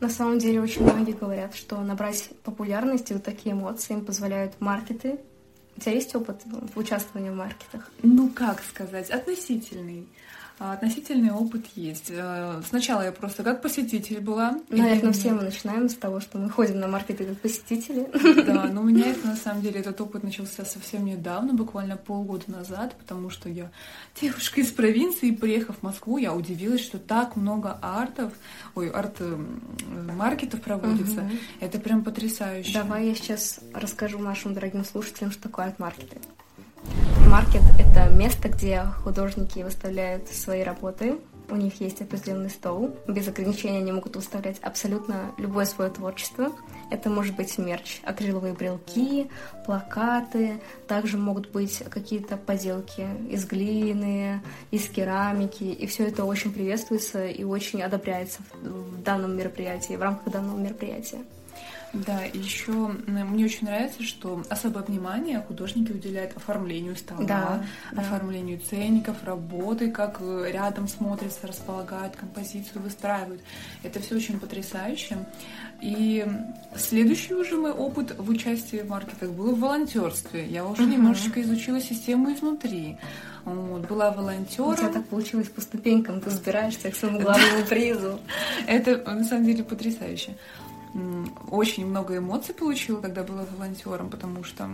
На 0.00 0.08
самом 0.08 0.38
деле 0.38 0.60
очень 0.60 0.82
многие 0.82 1.12
говорят, 1.12 1.54
что 1.54 1.80
набрать 1.80 2.30
популярности, 2.42 3.12
вот 3.12 3.24
такие 3.24 3.54
эмоции 3.54 3.94
им 3.94 4.04
позволяют 4.04 4.60
маркеты. 4.60 5.20
У 5.76 5.80
тебя 5.80 5.92
есть 5.92 6.14
опыт 6.14 6.42
в 6.44 6.78
участвовании 6.78 7.30
в 7.30 7.36
маркетах? 7.36 7.90
Ну, 8.02 8.28
как 8.30 8.62
сказать, 8.62 9.10
относительный. 9.10 10.06
А, 10.60 10.72
относительный 10.74 11.32
опыт 11.32 11.66
есть. 11.74 12.10
Э, 12.10 12.62
сначала 12.68 13.02
я 13.02 13.10
просто 13.10 13.42
как 13.42 13.60
посетитель 13.60 14.20
была. 14.20 14.60
Наверное, 14.68 15.10
и... 15.10 15.12
все 15.12 15.32
мы 15.32 15.42
начинаем 15.42 15.88
с 15.88 15.94
того, 15.94 16.20
что 16.20 16.38
мы 16.38 16.48
ходим 16.48 16.78
на 16.78 16.86
маркеты 16.86 17.24
как 17.24 17.40
посетители. 17.40 18.08
Да, 18.44 18.66
но 18.66 18.82
у 18.82 18.84
меня 18.84 19.06
это 19.10 19.26
на 19.26 19.36
самом 19.36 19.62
деле 19.62 19.80
этот 19.80 20.00
опыт 20.00 20.22
начался 20.22 20.64
совсем 20.64 21.04
недавно, 21.04 21.54
буквально 21.54 21.96
полгода 21.96 22.44
назад, 22.46 22.94
потому 22.96 23.30
что 23.30 23.48
я 23.48 23.70
девушка 24.20 24.60
из 24.60 24.70
провинции, 24.70 25.32
приехав 25.32 25.78
в 25.78 25.82
Москву, 25.82 26.18
я 26.18 26.32
удивилась, 26.32 26.82
что 26.82 26.98
так 26.98 27.34
много 27.34 27.78
артов, 27.82 28.32
ой, 28.76 28.90
арт-маркетов 28.90 30.60
проводится. 30.60 31.22
Угу. 31.22 31.30
Это 31.60 31.80
прям 31.80 32.04
потрясающе. 32.04 32.74
Давай 32.74 33.08
я 33.08 33.14
сейчас 33.14 33.60
расскажу 33.72 34.18
нашим 34.18 34.54
дорогим 34.54 34.84
слушателям, 34.84 35.32
что 35.32 35.42
такое 35.42 35.66
арт-маркеты. 35.66 36.18
Маркет— 37.34 37.62
это 37.80 38.10
место, 38.10 38.48
где 38.48 38.82
художники 39.02 39.58
выставляют 39.58 40.28
свои 40.28 40.62
работы. 40.62 41.18
У 41.50 41.56
них 41.56 41.80
есть 41.80 42.00
определенный 42.00 42.48
стол. 42.48 42.96
Без 43.08 43.26
ограничения 43.26 43.78
они 43.78 43.90
могут 43.90 44.14
выставлять 44.14 44.60
абсолютно 44.60 45.32
любое 45.36 45.64
свое 45.64 45.90
творчество. 45.90 46.52
Это 46.92 47.10
может 47.10 47.34
быть 47.34 47.58
мерч, 47.58 47.98
акриловые 48.04 48.54
брелки, 48.54 49.28
плакаты. 49.66 50.60
Также 50.86 51.18
могут 51.18 51.50
быть 51.50 51.82
какие-то 51.90 52.36
поделки 52.36 53.04
из 53.28 53.44
глины, 53.46 54.40
из 54.70 54.88
керамики. 54.88 55.64
И 55.64 55.88
все 55.88 56.06
это 56.06 56.24
очень 56.24 56.52
приветствуется 56.52 57.26
и 57.26 57.42
очень 57.42 57.82
одобряется 57.82 58.42
в 58.62 59.02
данном 59.02 59.36
мероприятии, 59.36 59.94
в 59.94 60.02
рамках 60.02 60.32
данного 60.32 60.60
мероприятия. 60.60 61.24
Да, 61.94 62.22
еще 62.24 62.72
мне 63.06 63.44
очень 63.44 63.66
нравится, 63.66 64.02
что 64.02 64.42
особое 64.50 64.82
внимание 64.82 65.40
художники 65.40 65.92
уделяют 65.92 66.36
оформлению 66.36 66.96
стола, 66.96 67.24
да, 67.24 67.64
оформлению 67.96 68.58
да. 68.58 68.64
ценников, 68.68 69.22
работы, 69.22 69.90
как 69.90 70.18
э, 70.20 70.50
рядом 70.52 70.88
смотрятся, 70.88 71.46
располагают 71.46 72.16
композицию, 72.16 72.82
выстраивают. 72.82 73.40
Это 73.82 74.00
все 74.00 74.16
очень 74.16 74.40
потрясающе. 74.40 75.18
И 75.80 76.26
следующий 76.76 77.34
уже 77.34 77.56
мой 77.56 77.72
опыт 77.72 78.18
в 78.18 78.28
участии 78.28 78.78
в 78.78 78.88
маркетах 78.88 79.30
был 79.30 79.54
в 79.54 79.60
волонтерстве. 79.60 80.46
Я 80.46 80.64
уже 80.64 80.82
uh-huh. 80.82 80.92
немножечко 80.92 81.42
изучила 81.42 81.80
систему 81.80 82.32
изнутри. 82.32 82.98
Вот, 83.44 83.86
была 83.86 84.10
волонтером. 84.10 84.70
У 84.70 84.74
тебя 84.74 84.88
так 84.88 85.06
получилось 85.06 85.48
по 85.48 85.60
ступенькам, 85.60 86.20
ты 86.20 86.30
сбираешься 86.30 86.90
к 86.90 86.96
своему 86.96 87.20
главному 87.20 87.64
призу. 87.68 88.18
Это 88.66 88.96
на 89.10 89.24
самом 89.24 89.44
деле 89.44 89.62
потрясающе 89.62 90.36
очень 91.50 91.86
много 91.86 92.16
эмоций 92.18 92.54
получила, 92.54 93.00
когда 93.00 93.22
была 93.22 93.44
волонтером, 93.44 94.10
потому 94.10 94.44
что 94.44 94.70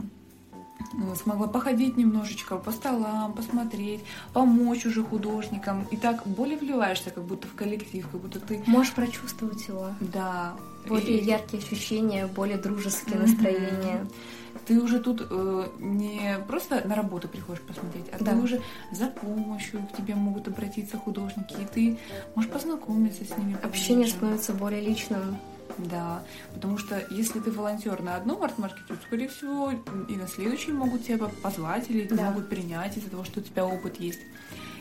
смогла 1.22 1.46
походить 1.46 1.96
немножечко 1.96 2.56
по 2.56 2.72
столам, 2.72 3.32
посмотреть, 3.32 4.00
помочь 4.32 4.86
уже 4.86 5.02
художникам. 5.04 5.86
И 5.90 5.96
так 5.96 6.26
более 6.26 6.58
вливаешься, 6.58 7.10
как 7.10 7.24
будто 7.24 7.46
в 7.46 7.54
коллектив, 7.54 8.06
как 8.10 8.20
будто 8.20 8.40
ты... 8.40 8.62
Можешь 8.66 8.92
прочувствовать 8.94 9.66
его. 9.68 9.90
Да. 10.00 10.54
Более 10.88 11.18
и... 11.18 11.24
яркие 11.24 11.62
ощущения, 11.62 12.26
более 12.26 12.58
дружеские 12.58 13.16
mm-hmm. 13.16 13.26
настроения. 13.26 14.06
Ты 14.66 14.80
уже 14.80 14.98
тут 14.98 15.26
э, 15.30 15.66
не 15.78 16.36
просто 16.48 16.82
на 16.86 16.96
работу 16.96 17.28
приходишь 17.28 17.62
посмотреть, 17.62 18.06
а 18.12 18.22
да. 18.22 18.32
ты 18.32 18.36
уже 18.38 18.60
за 18.90 19.06
помощью 19.06 19.80
к 19.86 19.96
тебе 19.96 20.14
могут 20.16 20.48
обратиться 20.48 20.96
художники, 20.96 21.54
и 21.54 21.66
ты 21.72 21.98
можешь 22.34 22.50
познакомиться 22.50 23.24
с 23.24 23.36
ними. 23.36 23.56
Общение 23.62 24.08
становится 24.08 24.52
более 24.52 24.80
личным. 24.80 25.38
Да, 25.88 26.22
потому 26.54 26.78
что 26.78 27.02
если 27.10 27.40
ты 27.40 27.50
волонтер 27.50 28.02
на 28.02 28.16
одном 28.16 28.42
арт-маркете, 28.42 28.94
скорее 29.06 29.28
всего, 29.28 29.72
и 30.08 30.16
на 30.16 30.26
следующий 30.26 30.72
могут 30.72 31.04
тебя 31.04 31.26
позвать 31.42 31.88
или 31.88 32.06
да. 32.06 32.24
могут 32.24 32.48
принять 32.48 32.96
из-за 32.96 33.10
того, 33.10 33.24
что 33.24 33.40
у 33.40 33.42
тебя 33.42 33.66
опыт 33.66 34.00
есть. 34.00 34.20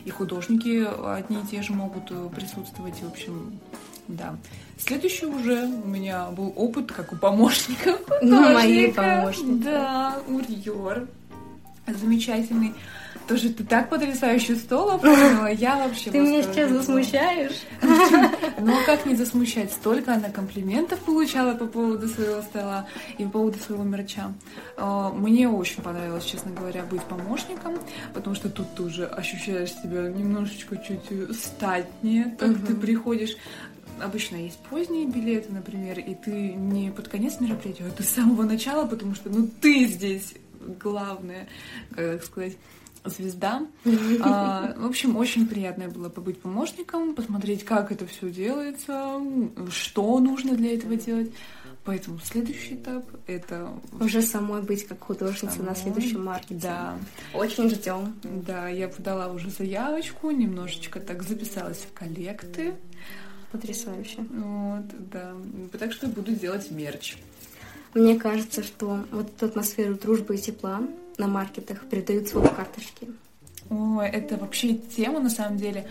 И 0.04 0.10
художники 0.10 0.86
одни 1.16 1.38
и 1.40 1.46
те 1.46 1.62
же 1.62 1.72
могут 1.72 2.10
э, 2.10 2.28
присутствовать. 2.34 2.94
В 3.02 3.08
общем, 3.08 3.60
да. 4.08 4.36
Следующий 4.78 5.26
уже 5.26 5.66
у 5.66 5.86
меня 5.86 6.30
был 6.30 6.52
опыт, 6.56 6.90
как 6.90 7.12
у 7.12 7.16
помощника. 7.16 7.98
Ну, 8.22 8.52
моей 8.52 8.92
помощницы. 8.92 9.64
Да, 9.64 10.20
Урьер. 10.28 11.08
Замечательный 11.86 12.74
тоже 13.26 13.50
ты 13.50 13.64
так 13.64 13.88
потрясающе 13.88 14.56
стол 14.56 14.90
оформила, 14.90 15.46
я 15.52 15.76
вообще... 15.76 16.10
Ты 16.10 16.20
меня 16.20 16.42
сейчас 16.42 16.70
засмущаешь? 16.70 17.62
Ну, 18.62 18.78
а 18.78 18.84
как 18.84 19.06
не 19.06 19.14
засмущать? 19.14 19.72
Столько 19.72 20.14
она 20.14 20.28
комплиментов 20.28 20.98
получала 21.00 21.54
по 21.54 21.66
поводу 21.66 22.08
своего 22.08 22.42
стола 22.42 22.86
и 23.16 23.24
по 23.24 23.30
поводу 23.30 23.58
своего 23.58 23.84
мерча. 23.84 24.34
А, 24.76 25.10
мне 25.10 25.48
очень 25.48 25.82
понравилось, 25.82 26.24
честно 26.24 26.50
говоря, 26.52 26.82
быть 26.82 27.02
помощником, 27.04 27.78
потому 28.12 28.36
что 28.36 28.50
тут 28.50 28.74
ты 28.74 28.82
уже 28.82 29.06
ощущаешь 29.06 29.72
себя 29.72 30.02
немножечко 30.10 30.76
чуть 30.76 31.36
статнее, 31.36 32.36
так 32.38 32.50
ты 32.66 32.74
приходишь 32.74 33.36
обычно 34.02 34.36
есть 34.36 34.58
поздние 34.70 35.06
билеты, 35.06 35.52
например, 35.52 35.98
и 35.98 36.14
ты 36.14 36.52
не 36.52 36.90
под 36.90 37.08
конец 37.08 37.40
мероприятия, 37.40 37.84
а 37.86 37.90
ты 37.90 38.02
с 38.02 38.08
самого 38.08 38.42
начала, 38.44 38.86
потому 38.86 39.14
что, 39.14 39.28
ну, 39.30 39.48
ты 39.60 39.86
здесь 39.86 40.34
главное, 40.60 41.48
как 41.94 42.24
сказать, 42.24 42.56
звезда. 43.04 43.66
А, 44.22 44.74
в 44.76 44.86
общем, 44.86 45.16
очень 45.16 45.46
приятно 45.46 45.88
было 45.88 46.08
побыть 46.08 46.40
помощником, 46.40 47.14
посмотреть, 47.14 47.64
как 47.64 47.90
это 47.90 48.06
все 48.06 48.30
делается, 48.30 49.20
что 49.70 50.18
нужно 50.18 50.54
для 50.54 50.74
этого 50.74 50.96
делать. 50.96 51.32
Поэтому 51.84 52.18
следующий 52.20 52.74
этап 52.74 53.04
это 53.26 53.72
уже 53.98 54.20
самой 54.20 54.62
быть 54.62 54.86
как 54.86 55.02
художница 55.02 55.56
самой, 55.56 55.68
на 55.70 55.74
следующем 55.74 56.24
маркете. 56.24 56.60
Да. 56.60 56.98
Очень 57.32 57.70
ждем. 57.70 58.14
Да, 58.22 58.68
я 58.68 58.88
подала 58.88 59.28
уже 59.28 59.50
заявочку, 59.50 60.30
немножечко 60.30 61.00
так 61.00 61.22
записалась 61.22 61.78
в 61.78 61.92
коллекты. 61.94 62.74
Потрясающе. 63.50 64.18
Вот, 64.18 64.84
да. 65.10 65.34
Так 65.78 65.92
что 65.92 66.06
буду 66.06 66.32
делать 66.32 66.70
мерч. 66.70 67.16
Мне 67.94 68.16
кажется, 68.18 68.62
что 68.62 69.04
вот 69.10 69.28
эту 69.36 69.46
атмосферу 69.46 69.94
дружбы 69.94 70.36
и 70.36 70.38
тепла 70.38 70.82
на 71.20 71.28
маркетах 71.28 71.78
передают 71.90 72.28
свои 72.28 72.48
карточки. 72.48 73.08
Ой, 73.68 74.08
это 74.08 74.36
вообще 74.36 74.74
тема, 74.74 75.20
на 75.20 75.30
самом 75.30 75.58
деле. 75.58 75.86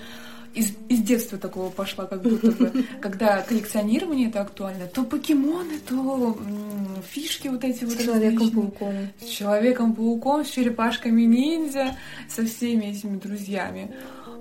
из, 0.53 0.71
из 0.89 1.01
детства 1.01 1.37
такого 1.37 1.69
пошла, 1.69 2.05
как 2.05 2.21
будто 2.21 2.51
бы, 2.51 2.85
когда 3.01 3.41
коллекционирование 3.41 4.29
это 4.29 4.41
актуально, 4.41 4.87
то 4.87 5.03
покемоны, 5.03 5.79
то 5.87 6.37
м, 6.39 7.03
фишки 7.07 7.47
вот 7.47 7.63
эти 7.63 7.85
вот. 7.85 7.93
С 7.93 8.03
Человеком-пауком. 8.03 8.95
С 9.21 9.25
Человеком-пауком, 9.25 10.45
с 10.45 10.49
черепашками-ниндзя, 10.49 11.95
со 12.27 12.45
всеми 12.45 12.85
этими 12.85 13.17
друзьями. 13.17 13.91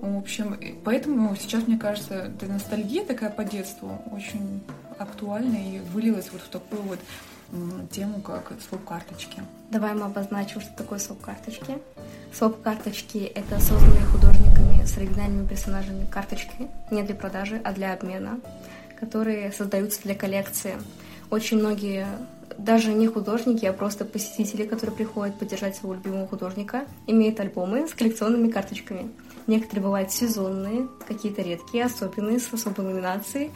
В 0.00 0.16
общем, 0.18 0.58
поэтому 0.84 1.36
сейчас, 1.36 1.66
мне 1.66 1.76
кажется, 1.76 2.32
эта 2.34 2.46
ностальгия 2.46 3.04
такая 3.04 3.30
по 3.30 3.44
детству 3.44 4.00
очень 4.12 4.60
актуальна 4.98 5.56
и 5.56 5.80
вылилась 5.92 6.30
вот 6.32 6.40
в 6.40 6.48
такую 6.48 6.82
вот 6.82 6.98
тему, 7.90 8.20
как 8.20 8.52
своп-карточки. 8.68 9.42
Давай 9.70 9.94
мы 9.94 10.04
обозначим, 10.04 10.60
что 10.60 10.70
такое 10.76 10.98
своп-карточки. 10.98 11.78
Своп-карточки— 12.32 13.18
это 13.34 13.58
созданные 13.60 14.04
художниками 14.04 14.84
с 14.84 14.96
оригинальными 14.96 15.46
персонажами 15.46 16.06
карточки, 16.10 16.68
не 16.90 17.02
для 17.02 17.14
продажи, 17.14 17.60
а 17.64 17.72
для 17.72 17.92
обмена, 17.94 18.40
которые 18.98 19.52
создаются 19.52 20.02
для 20.02 20.14
коллекции. 20.14 20.76
Очень 21.30 21.58
многие 21.58 22.06
даже 22.58 22.92
не 22.92 23.06
художники, 23.06 23.64
а 23.64 23.72
просто 23.72 24.04
посетители, 24.04 24.66
которые 24.66 24.96
приходят 24.96 25.38
поддержать 25.38 25.76
своего 25.76 25.94
любимого 25.94 26.26
художника, 26.26 26.84
имеют 27.06 27.40
альбомы 27.40 27.88
с 27.88 27.94
коллекционными 27.94 28.50
карточками. 28.50 29.10
Некоторые 29.48 29.82
бывают 29.82 30.12
сезонные, 30.12 30.88
какие-то 31.08 31.40
редкие, 31.40 31.86
особенные, 31.86 32.38
с 32.38 32.52
особой 32.52 32.84
номинацией. 32.84 33.50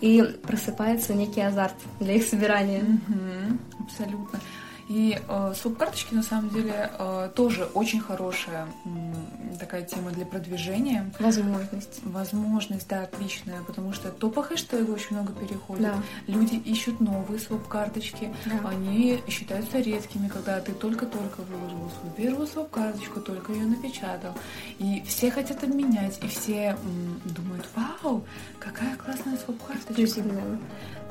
И 0.00 0.22
просыпается 0.42 1.12
некий 1.12 1.42
азарт 1.42 1.76
для 2.00 2.14
их 2.14 2.24
собирания. 2.24 2.80
Mm-hmm, 2.80 3.58
абсолютно. 3.80 4.40
И 4.88 5.18
э, 5.26 5.54
суп-карточки 5.56 6.14
на 6.14 6.22
самом 6.22 6.50
деле 6.50 6.90
э, 6.98 7.30
тоже 7.34 7.64
очень 7.74 8.00
хорошая 8.00 8.68
э, 8.84 9.58
такая 9.58 9.82
тема 9.82 10.10
для 10.10 10.26
продвижения. 10.26 11.10
Возможность. 11.18 12.00
Возможность, 12.04 12.88
да, 12.88 13.02
отличная, 13.02 13.62
потому 13.62 13.92
что 13.92 14.10
то 14.10 14.28
по 14.30 14.42
хэштегу 14.42 14.92
очень 14.92 15.16
много 15.16 15.32
переходит. 15.32 15.82
Да. 15.82 16.02
Люди 16.26 16.56
ищут 16.56 17.00
новые 17.00 17.40
суп-карточки. 17.40 18.34
Да. 18.44 18.68
Они 18.68 19.22
считаются 19.28 19.78
редкими, 19.78 20.28
когда 20.28 20.60
ты 20.60 20.72
только-только 20.72 21.40
выложил 21.42 21.90
свою 22.00 22.14
первую 22.16 22.46
суп-карточку, 22.46 23.20
только 23.20 23.52
ее 23.52 23.66
напечатал. 23.66 24.34
И 24.78 25.02
все 25.06 25.30
хотят 25.30 25.64
обменять, 25.64 26.18
и 26.22 26.28
все 26.28 26.76
м, 26.84 27.20
думают, 27.24 27.66
вау, 27.74 28.24
какая 28.58 28.96
классная 28.96 29.38
суп-карточка. 29.38 29.92
Эксклюзивная. 29.92 30.58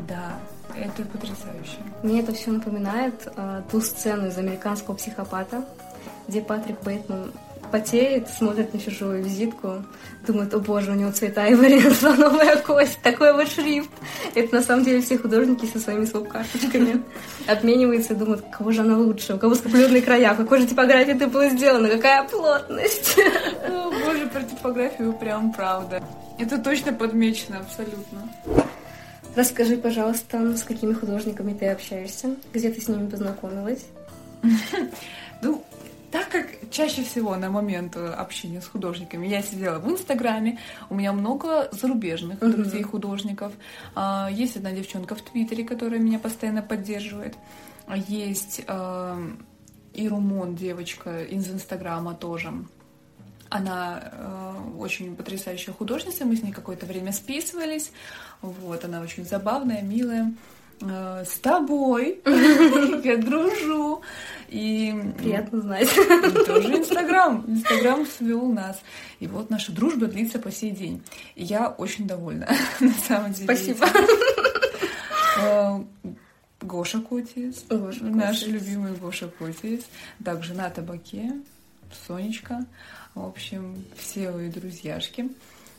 Да, 0.07 0.39
это 0.75 1.03
потрясающе. 1.03 1.77
Мне 2.01 2.21
это 2.21 2.33
все 2.33 2.51
напоминает 2.51 3.27
э, 3.35 3.61
ту 3.71 3.81
сцену 3.81 4.27
из 4.27 4.37
американского 4.37 4.95
психопата, 4.95 5.65
где 6.27 6.41
Патрик 6.41 6.81
Бейтман 6.83 7.31
потеет, 7.73 8.29
смотрит 8.29 8.71
на 8.71 8.79
чужую 8.79 9.23
визитку, 9.23 9.83
думает, 10.27 10.53
о 10.53 10.59
боже, 10.59 10.91
у 10.91 10.93
него 10.93 11.11
цвет 11.11 11.35
айвори, 11.39 11.81
слоновая 11.99 12.57
кость, 12.57 12.99
такой 13.01 13.33
вот 13.33 13.49
шрифт. 13.49 13.89
Это 14.35 14.55
на 14.55 14.61
самом 14.61 14.85
деле 14.85 15.01
все 15.01 15.17
художники 15.17 15.65
со 15.65 15.79
своими 15.79 16.05
своп-карточками 16.05 17.03
обмениваются 17.47 18.13
и 18.13 18.15
думают, 18.15 18.45
кого 18.51 18.71
же 18.71 18.81
она 18.81 18.95
лучше, 18.97 19.33
у 19.33 19.39
кого 19.39 19.55
скопленные 19.55 20.03
края, 20.03 20.35
какой 20.35 20.59
же 20.59 20.67
типографии 20.67 21.13
ты 21.13 21.25
была 21.25 21.49
сделана, 21.49 21.89
какая 21.89 22.27
плотность. 22.27 23.17
О, 23.67 23.89
боже, 23.89 24.27
про 24.27 24.43
типографию 24.43 25.13
прям 25.13 25.51
правда. 25.51 26.03
Это 26.37 26.59
точно 26.59 26.93
подмечено, 26.93 27.57
абсолютно. 27.57 28.29
Расскажи, 29.35 29.77
пожалуйста, 29.77 30.55
с 30.55 30.63
какими 30.63 30.93
художниками 30.93 31.53
ты 31.53 31.67
общаешься, 31.67 32.35
где 32.53 32.69
ты 32.71 32.81
с 32.81 32.87
ними 32.87 33.09
познакомилась? 33.09 33.85
Ну, 35.41 35.61
так 36.09 36.29
как 36.29 36.45
чаще 36.71 37.03
всего 37.03 37.35
на 37.35 37.49
момент 37.49 37.97
общения 37.97 38.61
с 38.61 38.67
художниками 38.67 39.27
я 39.27 39.41
сидела 39.41 39.77
в 39.79 39.91
Инстаграме, 39.91 40.57
у 40.89 40.95
меня 40.95 41.11
много 41.11 41.67
зарубежных 41.73 42.39
Мгм. 42.41 42.51
друзей 42.53 42.81
художников. 42.83 43.51
А, 43.93 44.29
Есть 44.31 44.55
одна 44.55 44.71
девчонка 44.71 45.15
в 45.15 45.21
Твиттере, 45.21 45.65
которая 45.65 45.99
меня 45.99 46.19
постоянно 46.19 46.61
поддерживает. 46.61 47.35
А 47.87 47.97
Есть 47.97 48.61
а, 48.67 49.19
Ирумон, 49.93 50.55
девочка 50.55 51.23
из 51.23 51.49
Инстаграма 51.49 52.13
тоже. 52.13 52.53
Она 53.53 54.01
э, 54.11 54.77
очень 54.79 55.15
потрясающая 55.15 55.75
художница, 55.75 56.25
мы 56.25 56.35
с 56.35 56.41
ней 56.41 56.51
какое-то 56.51 56.87
время 56.87 57.11
списывались. 57.11 57.91
Вот, 58.41 58.83
она 58.83 58.99
очень 59.01 59.25
забавная, 59.25 59.83
милая. 59.83 60.33
Э, 60.81 61.23
с 61.23 61.37
тобой 61.37 62.19
я 63.03 63.17
дружу. 63.17 64.01
И 64.49 64.91
Приятно 65.19 65.61
знать. 65.61 65.87
и 65.95 66.45
тоже 66.45 66.75
Инстаграм. 66.79 67.45
Инстаграм 67.47 68.07
свел 68.07 68.51
нас. 68.51 68.81
И 69.19 69.27
вот 69.27 69.51
наша 69.51 69.71
дружба 69.71 70.07
длится 70.07 70.39
по 70.39 70.49
сей 70.49 70.71
день. 70.71 71.03
И 71.35 71.43
я 71.43 71.67
очень 71.69 72.07
довольна, 72.07 72.49
на 72.79 72.93
самом 73.07 73.33
деле. 73.33 73.45
Спасибо. 73.45 73.85
Э, 75.43 75.79
Гоша 76.59 77.01
Котис, 77.01 77.65
наш 77.69 78.47
любимый 78.47 78.93
Гоша 78.93 79.27
Котис, 79.27 79.85
также 80.25 80.55
на 80.55 80.71
табаке, 80.71 81.33
Сонечка, 82.07 82.65
в 83.15 83.25
общем, 83.25 83.83
все 83.95 84.31
мои 84.31 84.49
друзьяшки. 84.49 85.29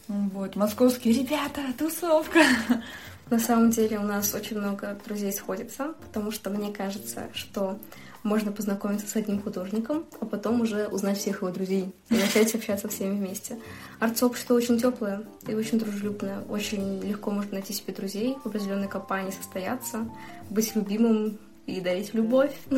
Вот, 0.08 0.54
московские 0.56 1.14
ребята, 1.14 1.62
тусовка. 1.78 2.40
На 3.30 3.38
самом 3.38 3.70
деле 3.70 3.98
у 3.98 4.02
нас 4.02 4.34
очень 4.34 4.58
много 4.58 4.98
друзей 5.06 5.32
сходится, 5.32 5.94
потому 6.02 6.30
что 6.30 6.50
мне 6.50 6.72
кажется, 6.72 7.28
что 7.32 7.78
можно 8.22 8.52
познакомиться 8.52 9.06
с 9.06 9.16
одним 9.16 9.40
художником, 9.40 10.04
а 10.20 10.26
потом 10.26 10.60
уже 10.60 10.88
узнать 10.88 11.18
всех 11.18 11.42
его 11.42 11.50
друзей 11.50 11.94
и 12.10 12.14
начать 12.16 12.54
общаться 12.54 12.88
всеми 12.88 13.16
вместе. 13.16 13.58
Арт-сообщество 14.00 14.54
очень 14.54 14.78
теплое 14.78 15.24
и 15.46 15.54
очень 15.54 15.78
дружелюбное. 15.78 16.40
Очень 16.48 17.00
легко 17.00 17.30
можно 17.30 17.52
найти 17.52 17.72
себе 17.72 17.94
друзей, 17.94 18.36
в 18.42 18.46
определенной 18.46 18.88
компании 18.88 19.30
состояться, 19.30 20.08
быть 20.50 20.74
любимым 20.74 21.38
и 21.66 21.80
дарить 21.80 22.14
любовь. 22.14 22.54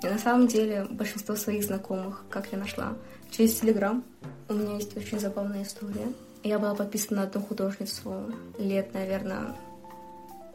И 0.00 0.06
на 0.06 0.18
самом 0.18 0.46
деле 0.46 0.86
большинство 0.88 1.34
своих 1.34 1.64
знакомых, 1.64 2.24
как 2.30 2.52
я 2.52 2.58
нашла, 2.58 2.94
через 3.30 3.54
Телеграм. 3.60 4.04
У 4.48 4.54
меня 4.54 4.76
есть 4.76 4.96
очень 4.96 5.20
забавная 5.20 5.62
история. 5.62 6.12
Я 6.42 6.58
была 6.58 6.74
подписана 6.74 7.22
на 7.22 7.26
одну 7.26 7.42
художницу 7.42 8.32
лет, 8.58 8.94
наверное, 8.94 9.56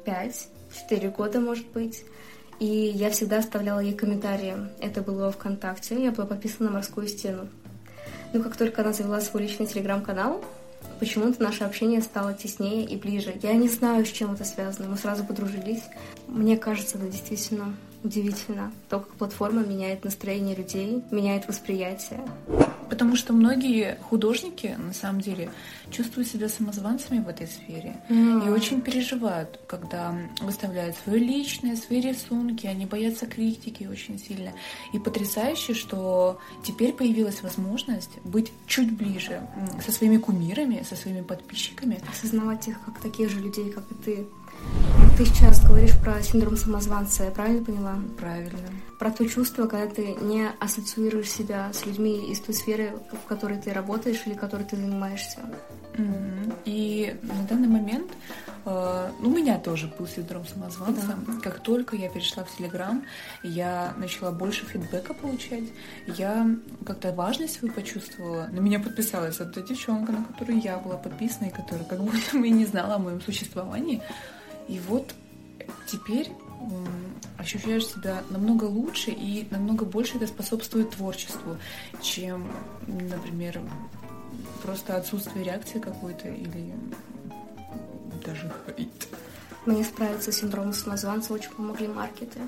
пять, 0.05 0.47
четыре 0.73 1.09
года, 1.09 1.39
может 1.39 1.67
быть. 1.69 2.03
И 2.59 2.65
я 2.65 3.09
всегда 3.09 3.39
оставляла 3.39 3.79
ей 3.79 3.93
комментарии. 3.93 4.55
Это 4.79 5.01
было 5.01 5.31
ВКонтакте. 5.31 6.01
Я 6.01 6.11
была 6.11 6.25
подписана 6.25 6.69
на 6.69 6.75
морскую 6.75 7.07
стену. 7.07 7.49
Но 8.31 8.41
как 8.41 8.55
только 8.55 8.81
она 8.81 8.93
завела 8.93 9.21
свой 9.21 9.43
личный 9.43 9.65
телеграм-канал, 9.65 10.43
почему-то 10.99 11.43
наше 11.43 11.63
общение 11.63 12.01
стало 12.01 12.33
теснее 12.33 12.85
и 12.85 12.95
ближе. 12.95 13.33
Я 13.41 13.53
не 13.53 13.67
знаю, 13.67 14.05
с 14.05 14.09
чем 14.09 14.33
это 14.33 14.45
связано. 14.45 14.87
Мы 14.87 14.97
сразу 14.97 15.23
подружились. 15.23 15.83
Мне 16.27 16.57
кажется, 16.57 16.97
это 16.97 17.07
действительно 17.07 17.75
удивительно. 18.03 18.71
То, 18.89 18.99
как 18.99 19.09
платформа 19.15 19.61
меняет 19.61 20.03
настроение 20.03 20.55
людей, 20.55 21.03
меняет 21.11 21.47
восприятие. 21.47 22.21
Потому 22.93 23.15
что 23.15 23.33
многие 23.33 23.97
художники, 24.07 24.75
на 24.77 24.93
самом 24.93 25.19
деле, 25.19 25.49
чувствуют 25.89 26.29
себя 26.29 26.47
самозванцами 26.47 27.23
в 27.23 27.27
этой 27.27 27.47
сфере. 27.47 27.95
И 28.07 28.49
очень 28.49 28.81
переживают, 28.81 29.59
когда 29.65 30.15
выставляют 30.41 30.95
свое 30.97 31.17
личное, 31.17 31.75
свои 31.75 32.01
рисунки, 32.01 32.67
они 32.67 32.85
боятся 32.85 33.25
критики 33.25 33.89
очень 33.91 34.19
сильно. 34.19 34.51
И 34.93 34.99
потрясающе, 34.99 35.73
что 35.73 36.37
теперь 36.63 36.93
появилась 36.93 37.41
возможность 37.41 38.11
быть 38.25 38.51
чуть 38.67 38.95
ближе 38.95 39.41
со 39.83 39.91
своими 39.91 40.17
кумирами, 40.17 40.85
со 40.87 40.95
своими 40.95 41.21
подписчиками. 41.21 41.99
осознавать 42.11 42.67
их 42.67 42.79
как 42.85 42.99
таких 42.99 43.31
же 43.31 43.39
людей, 43.39 43.71
как 43.71 43.85
и 43.89 43.95
ты. 43.95 44.27
Ты 45.17 45.25
сейчас 45.25 45.65
говоришь 45.65 45.99
про 45.99 46.21
синдром 46.21 46.57
самозванца, 46.57 47.23
я 47.23 47.31
правильно 47.31 47.65
поняла? 47.65 47.95
Правильно. 48.19 48.69
Про 49.03 49.11
то 49.11 49.27
чувство, 49.27 49.67
когда 49.67 49.93
ты 49.93 50.15
не 50.21 50.47
ассоциируешь 50.61 51.29
себя 51.29 51.73
с 51.73 51.85
людьми 51.85 52.31
из 52.31 52.39
той 52.39 52.55
сферы, 52.55 52.93
в 53.11 53.27
которой 53.27 53.59
ты 53.59 53.73
работаешь 53.73 54.21
или 54.25 54.33
которой 54.33 54.63
ты 54.63 54.77
занимаешься. 54.77 55.39
И 56.63 57.13
на 57.21 57.43
данный 57.49 57.67
момент 57.67 58.13
э, 58.63 59.11
у 59.21 59.29
меня 59.29 59.59
тоже 59.59 59.93
был 59.99 60.07
синдром 60.07 60.47
самозванца. 60.47 61.17
Как 61.43 61.59
только 61.59 61.97
я 61.97 62.07
перешла 62.07 62.45
в 62.45 62.55
Телеграм, 62.55 63.03
я 63.43 63.93
начала 63.97 64.31
больше 64.31 64.65
фидбэка 64.65 65.13
получать. 65.13 65.65
Я 66.07 66.47
как-то 66.85 67.11
важность 67.11 67.59
свою 67.59 67.73
почувствовала. 67.73 68.47
На 68.53 68.61
меня 68.61 68.79
подписалась 68.79 69.41
одна 69.41 69.63
девчонка, 69.63 70.13
на 70.13 70.23
которую 70.23 70.61
я 70.61 70.77
была 70.77 70.95
подписана, 70.95 71.47
и 71.47 71.51
которая 71.51 71.83
как 71.83 71.99
будто 71.99 72.37
бы 72.37 72.47
и 72.47 72.51
не 72.51 72.65
знала 72.65 72.95
о 72.95 72.99
моем 72.99 73.19
существовании. 73.19 74.01
И 74.69 74.79
вот 74.87 75.13
теперь 75.87 76.31
ощущаешь 77.37 77.87
себя 77.87 78.23
намного 78.29 78.65
лучше 78.65 79.11
и 79.11 79.47
намного 79.51 79.85
больше 79.85 80.17
это 80.17 80.27
способствует 80.27 80.91
творчеству, 80.91 81.57
чем, 82.01 82.47
например, 82.87 83.61
просто 84.61 84.95
отсутствие 84.95 85.45
реакции 85.45 85.79
какой-то 85.79 86.29
или 86.29 86.73
даже 88.25 88.51
хейт. 88.65 89.07
Мне 89.65 89.83
справиться 89.83 90.31
с 90.31 90.37
синдромом 90.37 90.73
самозванца 90.73 91.33
очень 91.33 91.51
помогли 91.51 91.87
маркеты, 91.87 92.39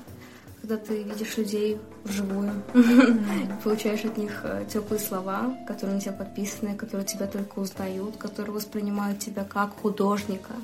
когда 0.60 0.76
ты 0.76 1.02
видишь 1.02 1.36
людей 1.36 1.78
вживую, 2.04 2.62
получаешь 3.64 4.04
от 4.04 4.16
них 4.16 4.40
э, 4.42 4.66
теплые 4.70 5.00
слова, 5.00 5.56
которые 5.66 5.94
на 5.94 6.00
тебя 6.00 6.12
подписаны, 6.12 6.74
которые 6.74 7.06
тебя 7.06 7.26
только 7.26 7.60
узнают, 7.60 8.16
которые 8.16 8.54
воспринимают 8.54 9.18
тебя 9.18 9.44
как 9.44 9.76
художника, 9.80 10.54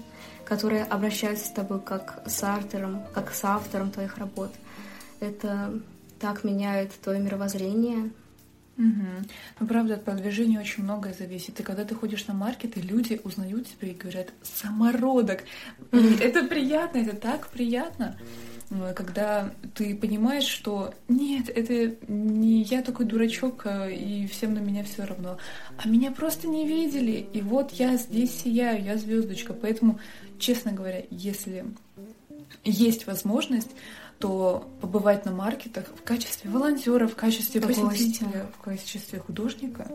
которые 0.52 0.84
обращаются 0.84 1.46
с 1.46 1.50
тобой 1.50 1.80
как 1.80 2.22
с 2.26 2.44
автором, 2.44 3.04
как 3.14 3.32
с 3.32 3.42
автором 3.42 3.90
твоих 3.90 4.18
работ. 4.18 4.52
Это 5.18 5.80
так 6.20 6.44
меняет 6.44 6.92
твое 7.00 7.20
мировоззрение, 7.20 8.10
Угу. 8.78 9.06
Ну, 9.60 9.66
правда, 9.66 9.94
от 9.94 10.04
продвижения 10.04 10.58
очень 10.58 10.82
многое 10.82 11.12
зависит. 11.12 11.60
И 11.60 11.62
когда 11.62 11.84
ты 11.84 11.94
ходишь 11.94 12.26
на 12.26 12.32
маркет, 12.32 12.78
и 12.78 12.80
люди 12.80 13.20
узнают 13.22 13.68
тебя 13.68 13.88
и 13.88 13.94
говорят 13.94 14.28
«самородок». 14.42 15.44
Это 15.92 16.44
приятно, 16.44 16.98
это 16.98 17.14
так 17.14 17.48
приятно. 17.48 18.18
Когда 18.94 19.52
ты 19.74 19.94
понимаешь, 19.94 20.46
что 20.46 20.94
нет, 21.08 21.48
это 21.48 21.94
не 22.08 22.62
я 22.62 22.82
такой 22.82 23.06
дурачок, 23.06 23.62
а, 23.66 23.88
и 23.88 24.26
всем 24.26 24.54
на 24.54 24.60
меня 24.60 24.82
все 24.84 25.04
равно, 25.04 25.38
а 25.76 25.88
меня 25.88 26.10
просто 26.10 26.48
не 26.48 26.66
видели, 26.66 27.26
и 27.32 27.42
вот 27.42 27.72
я 27.72 27.96
здесь 27.96 28.42
сияю, 28.42 28.82
я 28.82 28.96
звездочка. 28.96 29.52
Поэтому, 29.52 29.98
честно 30.38 30.72
говоря, 30.72 31.02
если 31.10 31.66
есть 32.64 33.06
возможность, 33.06 33.70
то 34.22 34.70
побывать 34.80 35.24
на 35.24 35.32
маркетах 35.32 35.86
в 35.88 36.04
качестве 36.04 36.48
волонтера, 36.48 37.08
в 37.08 37.16
качестве 37.16 37.60
посетителя, 37.60 38.46
в 38.56 38.62
качестве 38.62 39.18
художника. 39.18 39.90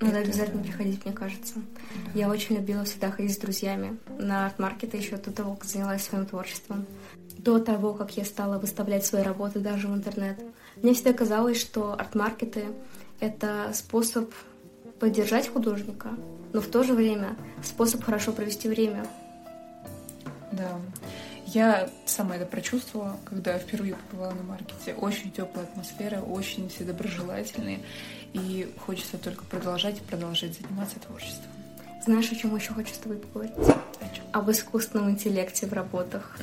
Надо 0.00 0.18
это... 0.18 0.28
обязательно 0.28 0.62
приходить, 0.62 1.02
мне 1.06 1.14
кажется. 1.14 1.54
Да. 1.56 2.18
Я 2.18 2.28
очень 2.28 2.56
любила 2.56 2.84
всегда 2.84 3.10
ходить 3.10 3.32
с 3.32 3.38
друзьями 3.38 3.98
на 4.18 4.44
арт-маркеты 4.44 4.98
еще 4.98 5.16
до 5.16 5.32
того, 5.32 5.54
как 5.54 5.64
занялась 5.64 6.04
своим 6.04 6.26
творчеством. 6.26 6.84
До 7.44 7.58
того, 7.58 7.94
как 7.94 8.18
я 8.18 8.24
стала 8.26 8.58
выставлять 8.58 9.06
свои 9.06 9.22
работы 9.22 9.60
даже 9.60 9.88
в 9.88 9.94
интернет. 9.94 10.38
Мне 10.82 10.92
всегда 10.92 11.14
казалось, 11.14 11.58
что 11.58 11.94
арт-маркеты— 11.94 12.66
это 13.20 13.70
способ 13.72 14.30
поддержать 14.98 15.48
художника, 15.48 16.10
но 16.52 16.60
в 16.60 16.66
то 16.66 16.82
же 16.82 16.92
время 16.92 17.36
способ 17.62 18.04
хорошо 18.04 18.32
провести 18.32 18.68
время. 18.68 19.06
Да. 20.52 20.78
Я 21.46 21.88
сама 22.04 22.36
это 22.36 22.44
прочувствовала, 22.44 23.16
когда 23.24 23.58
впервые 23.58 23.96
побывала 23.96 24.32
на 24.32 24.42
маркете. 24.42 24.92
Очень 24.94 25.32
теплая 25.32 25.64
атмосфера, 25.64 26.20
очень 26.20 26.68
все 26.68 26.84
доброжелательные. 26.84 27.80
И 28.34 28.70
хочется 28.84 29.16
только 29.16 29.44
продолжать 29.44 29.96
и 29.96 30.02
продолжать 30.02 30.58
заниматься 30.58 31.00
творчеством. 31.00 31.50
Знаешь, 32.04 32.32
о 32.32 32.34
чем 32.34 32.56
еще 32.56 32.72
хочу 32.72 32.94
с 32.94 32.98
тобой 32.98 33.18
поговорить? 33.18 33.52
О 33.58 34.14
чем? 34.14 34.24
Об 34.32 34.50
искусственном 34.50 35.10
интеллекте 35.10 35.66
в 35.66 35.72
работах. 35.72 36.36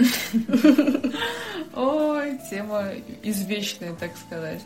Ой, 1.75 2.39
тема 2.49 2.91
извечная, 3.23 3.93
так 3.93 4.11
сказать. 4.17 4.61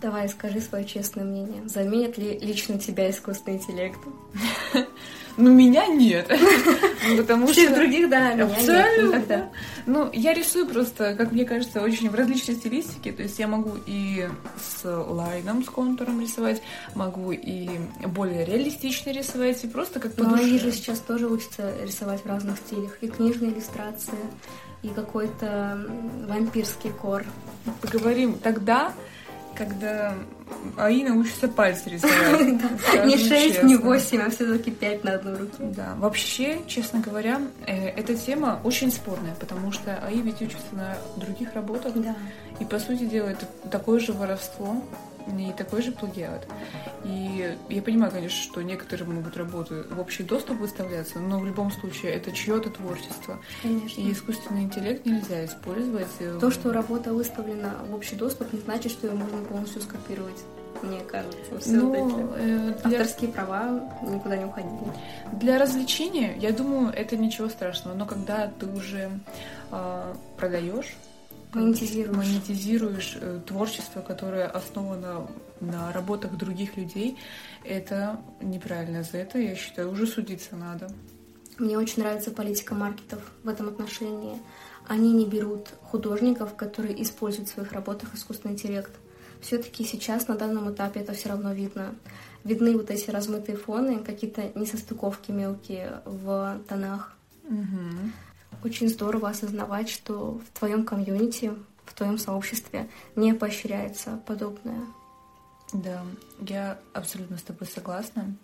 Давай, 0.00 0.28
скажи 0.28 0.60
свое 0.60 0.84
честное 0.84 1.24
мнение. 1.24 1.66
Заменит 1.68 2.18
ли 2.18 2.38
лично 2.38 2.78
тебя 2.78 3.10
искусственный 3.10 3.56
интеллект? 3.56 3.98
Ну, 5.36 5.50
меня 5.50 5.86
нет. 5.86 6.30
Ну, 7.06 7.18
потому 7.18 7.48
Всех 7.48 7.68
что... 7.68 7.80
других, 7.80 8.08
да, 8.08 8.32
меня 8.32 8.96
нет 8.96 9.04
никогда. 9.04 9.50
Ну, 9.84 10.08
я 10.14 10.32
рисую 10.32 10.66
просто, 10.66 11.14
как 11.14 11.32
мне 11.32 11.44
кажется, 11.44 11.82
очень 11.82 12.08
в 12.08 12.14
различной 12.14 12.54
стилистике. 12.54 13.12
То 13.12 13.22
есть 13.22 13.38
я 13.38 13.46
могу 13.46 13.72
и 13.86 14.26
с 14.58 14.84
лайном, 14.84 15.62
с 15.64 15.68
контуром 15.68 16.22
рисовать, 16.22 16.62
могу 16.94 17.32
и 17.32 17.68
более 18.06 18.46
реалистично 18.46 19.10
рисовать, 19.10 19.62
и 19.64 19.68
просто 19.68 20.00
как 20.00 20.14
по 20.14 20.24
Ну, 20.24 20.34
они 20.34 20.58
же 20.58 20.72
сейчас 20.72 21.00
тоже 21.00 21.28
учатся 21.28 21.74
рисовать 21.82 22.22
в 22.22 22.26
разных 22.26 22.56
стилях. 22.56 22.96
И 23.02 23.08
книжные 23.08 23.52
иллюстрации, 23.52 24.18
и 24.82 24.88
какой-то 24.88 25.78
вампирский 26.26 26.90
кор. 26.90 27.24
Поговорим 27.82 28.38
тогда, 28.38 28.94
когда 29.54 30.14
АИ 30.76 31.04
научится 31.04 31.48
пальцы 31.48 31.90
рисовать. 31.90 32.40
Не 33.06 33.16
шесть, 33.16 33.62
не 33.62 33.76
восемь, 33.76 34.20
а 34.20 34.30
все-таки 34.30 34.70
пять 34.70 35.04
на 35.04 35.14
одну 35.14 35.38
руку. 35.38 35.56
Да, 35.60 35.94
вообще, 35.98 36.60
честно 36.66 37.00
говоря, 37.00 37.40
э, 37.66 37.88
эта 37.88 38.14
тема 38.14 38.60
очень 38.64 38.90
спорная, 38.90 39.34
потому 39.34 39.72
что 39.72 39.98
АИ 40.06 40.20
ведь 40.20 40.42
учится 40.42 40.66
на 40.72 40.96
других 41.16 41.54
работах. 41.54 41.92
Да. 41.94 42.14
И, 42.60 42.64
по 42.64 42.78
сути 42.78 43.04
дела, 43.04 43.28
это 43.28 43.46
такое 43.70 44.00
же 44.00 44.12
воровство, 44.12 44.82
и 45.26 45.52
такой 45.52 45.82
же 45.82 45.92
плагиат. 45.92 46.46
И 47.04 47.56
я 47.68 47.82
понимаю, 47.82 48.12
конечно, 48.12 48.42
что 48.42 48.62
некоторые 48.62 49.08
могут 49.08 49.36
работы 49.36 49.82
в 49.90 50.00
общий 50.00 50.22
доступ 50.22 50.58
выставляться, 50.58 51.18
но 51.18 51.38
в 51.38 51.46
любом 51.46 51.70
случае 51.70 52.12
это 52.12 52.32
чье-то 52.32 52.70
творчество. 52.70 53.38
Конечно. 53.62 54.00
И 54.00 54.12
искусственный 54.12 54.62
интеллект 54.62 55.04
нельзя 55.06 55.44
использовать. 55.44 56.08
То, 56.40 56.50
что 56.50 56.72
работа 56.72 57.12
выставлена 57.12 57.74
в 57.88 57.94
общий 57.94 58.16
доступ, 58.16 58.52
не 58.52 58.60
значит, 58.60 58.92
что 58.92 59.06
ее 59.06 59.14
можно 59.14 59.38
полностью 59.38 59.82
скопировать 59.82 60.44
мне 60.82 61.00
кажется. 61.00 61.58
Все 61.60 61.72
ну, 61.72 62.30
э, 62.36 62.74
для... 62.84 62.98
Авторские 63.00 63.30
права 63.30 63.90
никуда 64.02 64.36
не 64.36 64.44
уходили. 64.44 64.92
Для 65.32 65.58
развлечения, 65.58 66.36
я 66.38 66.52
думаю, 66.52 66.92
это 66.92 67.16
ничего 67.16 67.48
страшного. 67.48 67.94
Но 67.94 68.06
когда 68.06 68.50
ты 68.58 68.66
уже 68.66 69.10
э, 69.70 70.14
продаешь 70.36 70.94
монетизируешь, 71.54 72.16
монетизируешь 72.16 73.16
э, 73.20 73.40
творчество, 73.46 74.00
которое 74.00 74.46
основано 74.46 75.28
на 75.60 75.92
работах 75.92 76.36
других 76.36 76.76
людей, 76.76 77.18
это 77.64 78.20
неправильно. 78.40 79.02
За 79.02 79.18
это, 79.18 79.38
я 79.38 79.54
считаю, 79.54 79.90
уже 79.90 80.06
судиться 80.06 80.56
надо. 80.56 80.90
Мне 81.58 81.78
очень 81.78 82.02
нравится 82.02 82.30
политика 82.30 82.74
маркетов 82.74 83.20
в 83.42 83.48
этом 83.48 83.68
отношении. 83.68 84.40
Они 84.86 85.12
не 85.12 85.24
берут 85.24 85.68
художников, 85.82 86.56
которые 86.56 87.00
используют 87.02 87.48
в 87.48 87.52
своих 87.52 87.72
работах 87.72 88.14
искусственный 88.14 88.54
интеллект. 88.54 88.90
Все-таки 89.40 89.84
сейчас, 89.84 90.26
на 90.28 90.36
данном 90.36 90.72
этапе, 90.72 91.00
это 91.00 91.12
все 91.12 91.28
равно 91.28 91.52
видно. 91.52 91.94
Видны 92.42 92.76
вот 92.76 92.90
эти 92.90 93.10
размытые 93.10 93.56
фоны, 93.56 94.00
какие-то 94.00 94.50
несостыковки 94.54 95.30
мелкие 95.30 96.02
в 96.04 96.60
тонах. 96.68 97.16
Угу 97.44 98.10
очень 98.64 98.88
здорово 98.88 99.30
осознавать, 99.30 99.88
что 99.88 100.38
в 100.38 100.58
твоем 100.58 100.84
комьюнити, 100.84 101.52
в 101.84 101.94
твоем 101.94 102.18
сообществе 102.18 102.88
не 103.14 103.34
поощряется 103.34 104.20
подобное. 104.26 104.80
Да, 105.72 106.04
я 106.40 106.78
абсолютно 106.92 107.36
с 107.36 107.42
тобой 107.42 107.66
согласна. 107.66 108.36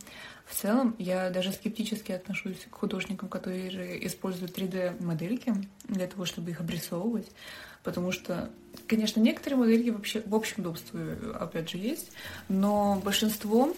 В 0.47 0.55
целом, 0.55 0.97
я 0.99 1.31
даже 1.31 1.53
скептически 1.53 2.11
отношусь 2.11 2.67
к 2.69 2.75
художникам, 2.75 3.29
которые 3.29 4.05
используют 4.05 4.59
3D-модельки 4.59 5.55
для 5.85 6.09
того, 6.09 6.25
чтобы 6.25 6.51
их 6.51 6.61
обрисовывать, 6.61 7.31
потому 7.85 8.11
что, 8.11 8.51
конечно, 8.89 9.21
некоторые 9.21 9.61
модельки 9.61 9.91
вообще 9.91 10.23
в 10.27 10.35
общем 10.35 10.63
удобстве, 10.63 11.19
опять 11.39 11.71
же, 11.71 11.79
есть, 11.79 12.11
но 12.49 13.01
большинство 13.05 13.73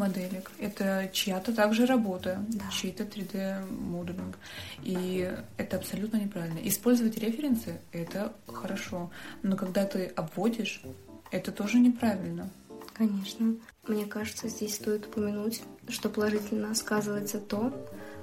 моделек. 0.00 0.50
Это 0.58 1.10
чья-то 1.12 1.54
также 1.54 1.86
работа, 1.86 2.44
да. 2.48 2.64
чей-то 2.72 3.04
3D-моделинг. 3.04 4.36
И 4.82 5.30
это 5.58 5.76
абсолютно 5.76 6.16
неправильно. 6.16 6.58
Использовать 6.62 7.18
референсы— 7.18 7.80
это 7.92 8.32
хорошо. 8.46 9.10
Но 9.42 9.56
когда 9.56 9.84
ты 9.84 10.06
обводишь, 10.16 10.82
это 11.30 11.52
тоже 11.52 11.78
неправильно. 11.78 12.50
Конечно. 12.94 13.54
Мне 13.86 14.06
кажется, 14.06 14.48
здесь 14.48 14.74
стоит 14.74 15.06
упомянуть, 15.06 15.62
что 15.88 16.08
положительно 16.08 16.74
сказывается 16.74 17.38
то, 17.38 17.72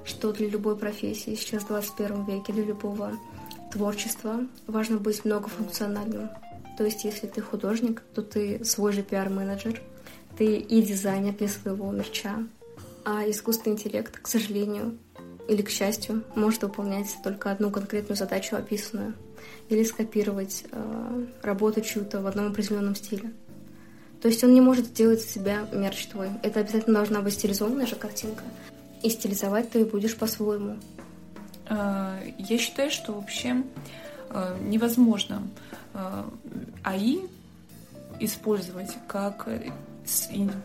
что 0.04 0.32
для 0.32 0.48
любой 0.48 0.76
профессии 0.76 1.34
сейчас 1.34 1.64
в 1.64 1.68
21 1.68 2.24
веке, 2.24 2.52
для 2.52 2.64
любого 2.64 3.12
творчества 3.72 4.46
важно 4.66 4.98
быть 4.98 5.24
многофункциональным. 5.24 6.30
То 6.76 6.84
есть, 6.84 7.04
если 7.04 7.26
ты 7.26 7.40
художник, 7.40 8.02
то 8.14 8.22
ты 8.22 8.64
свой 8.64 8.92
же 8.92 9.02
пиар-менеджер— 9.02 9.82
ты 10.38 10.56
и 10.56 10.82
дизайнер 10.82 11.34
для 11.34 11.48
своего 11.48 11.90
мерча. 11.90 12.46
А 13.04 13.28
искусственный 13.28 13.74
интеллект, 13.74 14.18
к 14.18 14.28
сожалению, 14.28 14.96
или 15.48 15.62
к 15.62 15.70
счастью, 15.70 16.22
может 16.36 16.62
выполнять 16.62 17.08
только 17.24 17.50
одну 17.50 17.70
конкретную 17.70 18.16
задачу, 18.16 18.54
описанную, 18.54 19.14
или 19.68 19.82
скопировать 19.82 20.64
э, 20.70 21.26
работу 21.42 21.80
чью-то 21.80 22.20
в 22.20 22.26
одном 22.26 22.48
определенном 22.48 22.94
стиле. 22.94 23.32
То 24.22 24.28
есть 24.28 24.42
он 24.44 24.54
не 24.54 24.60
может 24.60 24.86
сделать 24.86 25.20
из 25.20 25.30
себя 25.30 25.66
мерч 25.72 26.06
твой. 26.06 26.30
Это 26.42 26.60
обязательно 26.60 26.96
должна 26.96 27.20
быть 27.20 27.34
стилизованная 27.34 27.86
же 27.86 27.96
картинка. 27.96 28.42
И 29.02 29.10
стилизовать 29.10 29.70
ты 29.70 29.84
будешь 29.84 30.16
по-своему. 30.16 30.76
А, 31.68 32.20
я 32.38 32.58
считаю, 32.58 32.90
что 32.90 33.12
вообще 33.12 33.62
э, 34.30 34.58
невозможно 34.62 35.42
э, 35.94 36.24
АИ 36.82 37.20
использовать 38.20 38.90
как 39.06 39.48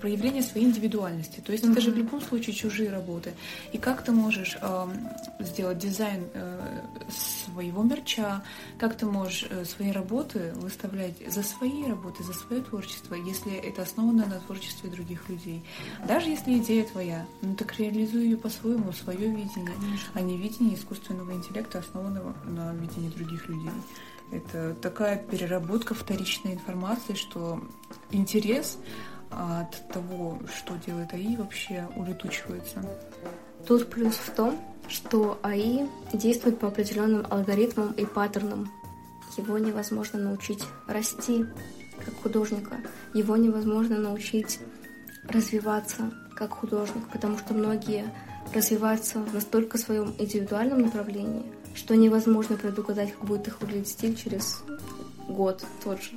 проявление 0.01 0.41
своей 0.43 0.67
индивидуальности. 0.67 1.41
То 1.41 1.51
есть 1.51 1.63
mm-hmm. 1.63 1.71
это 1.71 1.81
же 1.81 1.91
в 1.91 1.97
любом 1.97 2.21
случае 2.21 2.55
чужие 2.55 2.89
работы. 2.89 3.33
И 3.71 3.77
как 3.77 4.03
ты 4.03 4.11
можешь 4.11 4.57
э, 4.61 4.87
сделать 5.39 5.77
дизайн 5.77 6.27
э, 6.33 6.81
своего 7.09 7.83
мерча, 7.83 8.43
как 8.77 8.95
ты 8.97 9.05
можешь 9.05 9.45
э, 9.49 9.65
свои 9.65 9.91
работы 9.91 10.53
выставлять 10.55 11.15
за 11.27 11.43
свои 11.43 11.85
работы, 11.85 12.23
за 12.23 12.33
свое 12.33 12.61
творчество, 12.61 13.15
если 13.15 13.53
это 13.53 13.81
основано 13.81 14.25
на 14.25 14.39
творчестве 14.39 14.89
других 14.89 15.29
людей. 15.29 15.63
Даже 16.07 16.29
если 16.29 16.57
идея 16.57 16.85
твоя, 16.85 17.25
ну 17.41 17.55
так 17.55 17.77
реализуй 17.79 18.23
ее 18.23 18.37
по-своему, 18.37 18.91
свое 18.93 19.29
видение, 19.29 19.73
Конечно. 19.79 20.11
а 20.13 20.21
не 20.21 20.37
видение 20.37 20.75
искусственного 20.75 21.31
интеллекта, 21.31 21.79
основанного 21.79 22.35
на 22.45 22.73
видении 22.73 23.09
других 23.09 23.47
людей. 23.49 23.71
Это 24.31 24.73
такая 24.81 25.17
переработка 25.17 25.93
вторичной 25.93 26.53
информации, 26.53 27.13
что 27.13 27.61
интерес 28.11 28.79
от 29.33 29.87
того, 29.89 30.39
что 30.53 30.75
делает 30.85 31.13
АИ, 31.13 31.35
вообще 31.35 31.87
улетучивается. 31.95 32.83
Тут 33.67 33.89
плюс 33.89 34.15
в 34.15 34.31
том, 34.31 34.59
что 34.87 35.39
АИ 35.43 35.87
действует 36.11 36.59
по 36.59 36.67
определенным 36.67 37.25
алгоритмам 37.29 37.91
и 37.93 38.05
паттернам. 38.05 38.71
Его 39.37 39.57
невозможно 39.57 40.19
научить 40.19 40.63
расти 40.87 41.45
как 42.05 42.15
художника. 42.21 42.77
Его 43.13 43.37
невозможно 43.37 43.97
научить 43.97 44.59
развиваться 45.27 46.11
как 46.35 46.51
художник, 46.51 47.07
потому 47.11 47.37
что 47.37 47.53
многие 47.53 48.05
развиваются 48.53 49.19
настолько 49.33 49.77
в 49.77 49.81
своем 49.81 50.13
индивидуальном 50.19 50.81
направлении, 50.81 51.43
что 51.73 51.95
невозможно 51.95 52.57
предугадать, 52.57 53.13
как 53.13 53.25
будет 53.25 53.47
их 53.47 53.61
выглядеть 53.61 53.89
стиль 53.89 54.15
через 54.15 54.63
год 55.27 55.63
тот 55.83 56.01
же. 56.01 56.11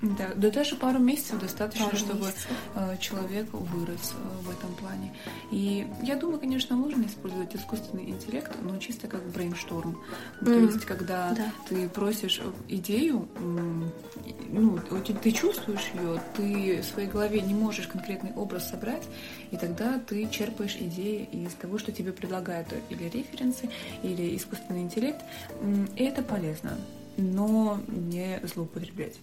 Да, 0.00 0.28
да 0.36 0.50
даже 0.50 0.76
пару 0.76 1.00
месяцев 1.00 1.40
достаточно, 1.40 1.86
Пару 1.86 1.96
чтобы 1.96 2.20
месяцев. 2.26 2.46
э, 2.76 2.96
человек 3.00 3.48
вырос 3.52 4.14
э, 4.14 4.42
в 4.42 4.50
этом 4.50 4.72
плане. 4.76 5.12
И 5.50 5.88
я 6.04 6.14
думаю, 6.14 6.38
конечно, 6.38 6.76
можно 6.76 7.04
использовать 7.04 7.56
искусственный 7.56 8.08
интеллект, 8.10 8.52
но 8.62 8.76
чисто 8.78 9.08
как 9.08 9.24
брейншторм. 9.30 9.98
То 10.44 10.50
Мгм. 10.50 10.66
есть, 10.66 10.84
когда 10.84 11.34
Да. 11.34 11.50
ты 11.68 11.88
просишь 11.88 12.40
идею, 12.68 13.28
м, 13.38 13.90
и- 14.24 14.34
ну, 14.50 14.78
ты 14.78 15.32
чувствуешь 15.32 15.90
ее, 15.94 16.22
ты 16.36 16.80
в 16.80 16.84
своей 16.84 17.08
голове 17.08 17.40
не 17.40 17.54
можешь 17.54 17.88
конкретный 17.88 18.32
образ 18.34 18.70
собрать, 18.70 19.02
и 19.50 19.56
тогда 19.56 19.98
ты 19.98 20.28
черпаешь 20.30 20.76
идеи 20.78 21.28
из 21.32 21.54
того, 21.54 21.76
что 21.76 21.90
тебе 21.90 22.12
предлагают 22.12 22.68
или 22.88 23.02
референсы, 23.08 23.68
или 24.04 24.36
искусственный 24.36 24.82
интеллект. 24.82 25.20
И 25.96 26.04
это 26.04 26.22
полезно, 26.22 26.78
но 27.16 27.80
не 27.88 28.40
злоупотреблять. 28.44 29.16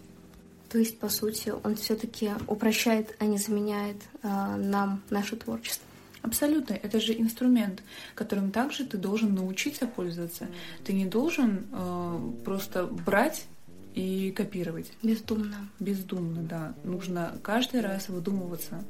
То 0.75 0.79
есть, 0.79 0.99
по 0.99 1.07
сути, 1.07 1.53
он 1.63 1.77
все-таки 1.77 2.31
упрощает, 2.47 3.15
а 3.19 3.25
не 3.25 3.37
заменяет 3.37 3.95
а, 4.21 4.57
нам 4.57 5.01
наше 5.09 5.37
творчество. 5.37 5.87
Абсолютно. 6.21 6.73
Это 6.73 6.99
же 6.99 7.17
инструмент, 7.17 7.81
которым 8.13 8.51
также 8.51 8.83
ты 8.83 8.97
должен 8.97 9.33
научиться 9.33 9.87
пользоваться. 9.87 10.49
Ты 10.83 10.91
не 10.91 11.05
должен 11.05 11.65
э, 11.71 12.19
просто 12.43 12.87
брать 12.87 13.45
и 13.93 14.33
копировать. 14.35 14.91
Бездумно. 15.01 15.69
Бездумно, 15.79 16.41
да. 16.41 16.75
Нужно 16.83 17.39
каждый 17.41 17.79
раз 17.79 18.09
выдумываться 18.09 18.83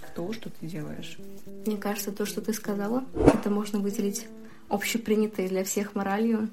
в 0.00 0.14
то, 0.14 0.32
что 0.32 0.48
ты 0.48 0.66
делаешь. 0.68 1.18
Мне 1.66 1.76
кажется, 1.76 2.12
то, 2.12 2.24
что 2.24 2.40
ты 2.40 2.52
сказала, 2.52 3.04
это 3.34 3.50
можно 3.50 3.80
выделить 3.80 4.28
общепринятой 4.68 5.48
для 5.48 5.64
всех 5.64 5.96
моралью. 5.96 6.48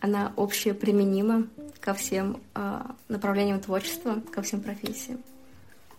Она 0.00 0.32
общеприменима 0.34 1.46
ко 1.84 1.92
всем 1.92 2.40
а, 2.54 2.96
направлениям 3.08 3.60
творчества, 3.60 4.22
ко 4.32 4.40
всем 4.40 4.62
профессиям. 4.62 5.20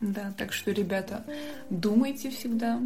Да, 0.01 0.33
так 0.35 0.51
что, 0.51 0.71
ребята, 0.71 1.23
думайте 1.69 2.31
всегда, 2.31 2.81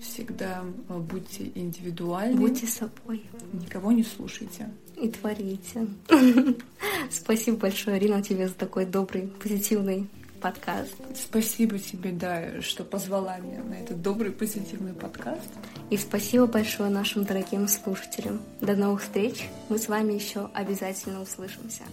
всегда 0.00 0.64
э, 0.88 0.98
будьте 0.98 1.52
индивидуальны, 1.54 2.40
Будьте 2.40 2.66
собой 2.66 3.22
никого 3.52 3.92
не 3.92 4.02
слушайте. 4.02 4.68
и 4.96 5.08
творите. 5.08 5.86
Спасибо 7.10 7.58
большое, 7.58 7.98
Ирина, 7.98 8.22
тебе 8.22 8.48
за 8.48 8.54
такой 8.54 8.86
добрый, 8.86 9.28
позитивный 9.40 10.08
подкаст. 10.40 10.96
Спасибо 11.14 11.78
тебе, 11.78 12.10
да, 12.10 12.60
что 12.60 12.82
позвала 12.82 13.38
меня 13.38 13.62
на 13.62 13.74
этот 13.74 14.02
добрый 14.02 14.32
позитивный 14.32 14.94
подкаст. 14.94 15.48
И 15.90 15.96
спасибо 15.96 16.48
большое 16.48 16.90
нашим 16.90 17.24
дорогим 17.24 17.68
слушателям. 17.68 18.42
До 18.60 18.74
новых 18.74 19.02
встреч. 19.02 19.48
Мы 19.68 19.78
с 19.78 19.86
вами 19.86 20.14
еще 20.14 20.50
обязательно 20.52 21.22
услышимся. 21.22 21.84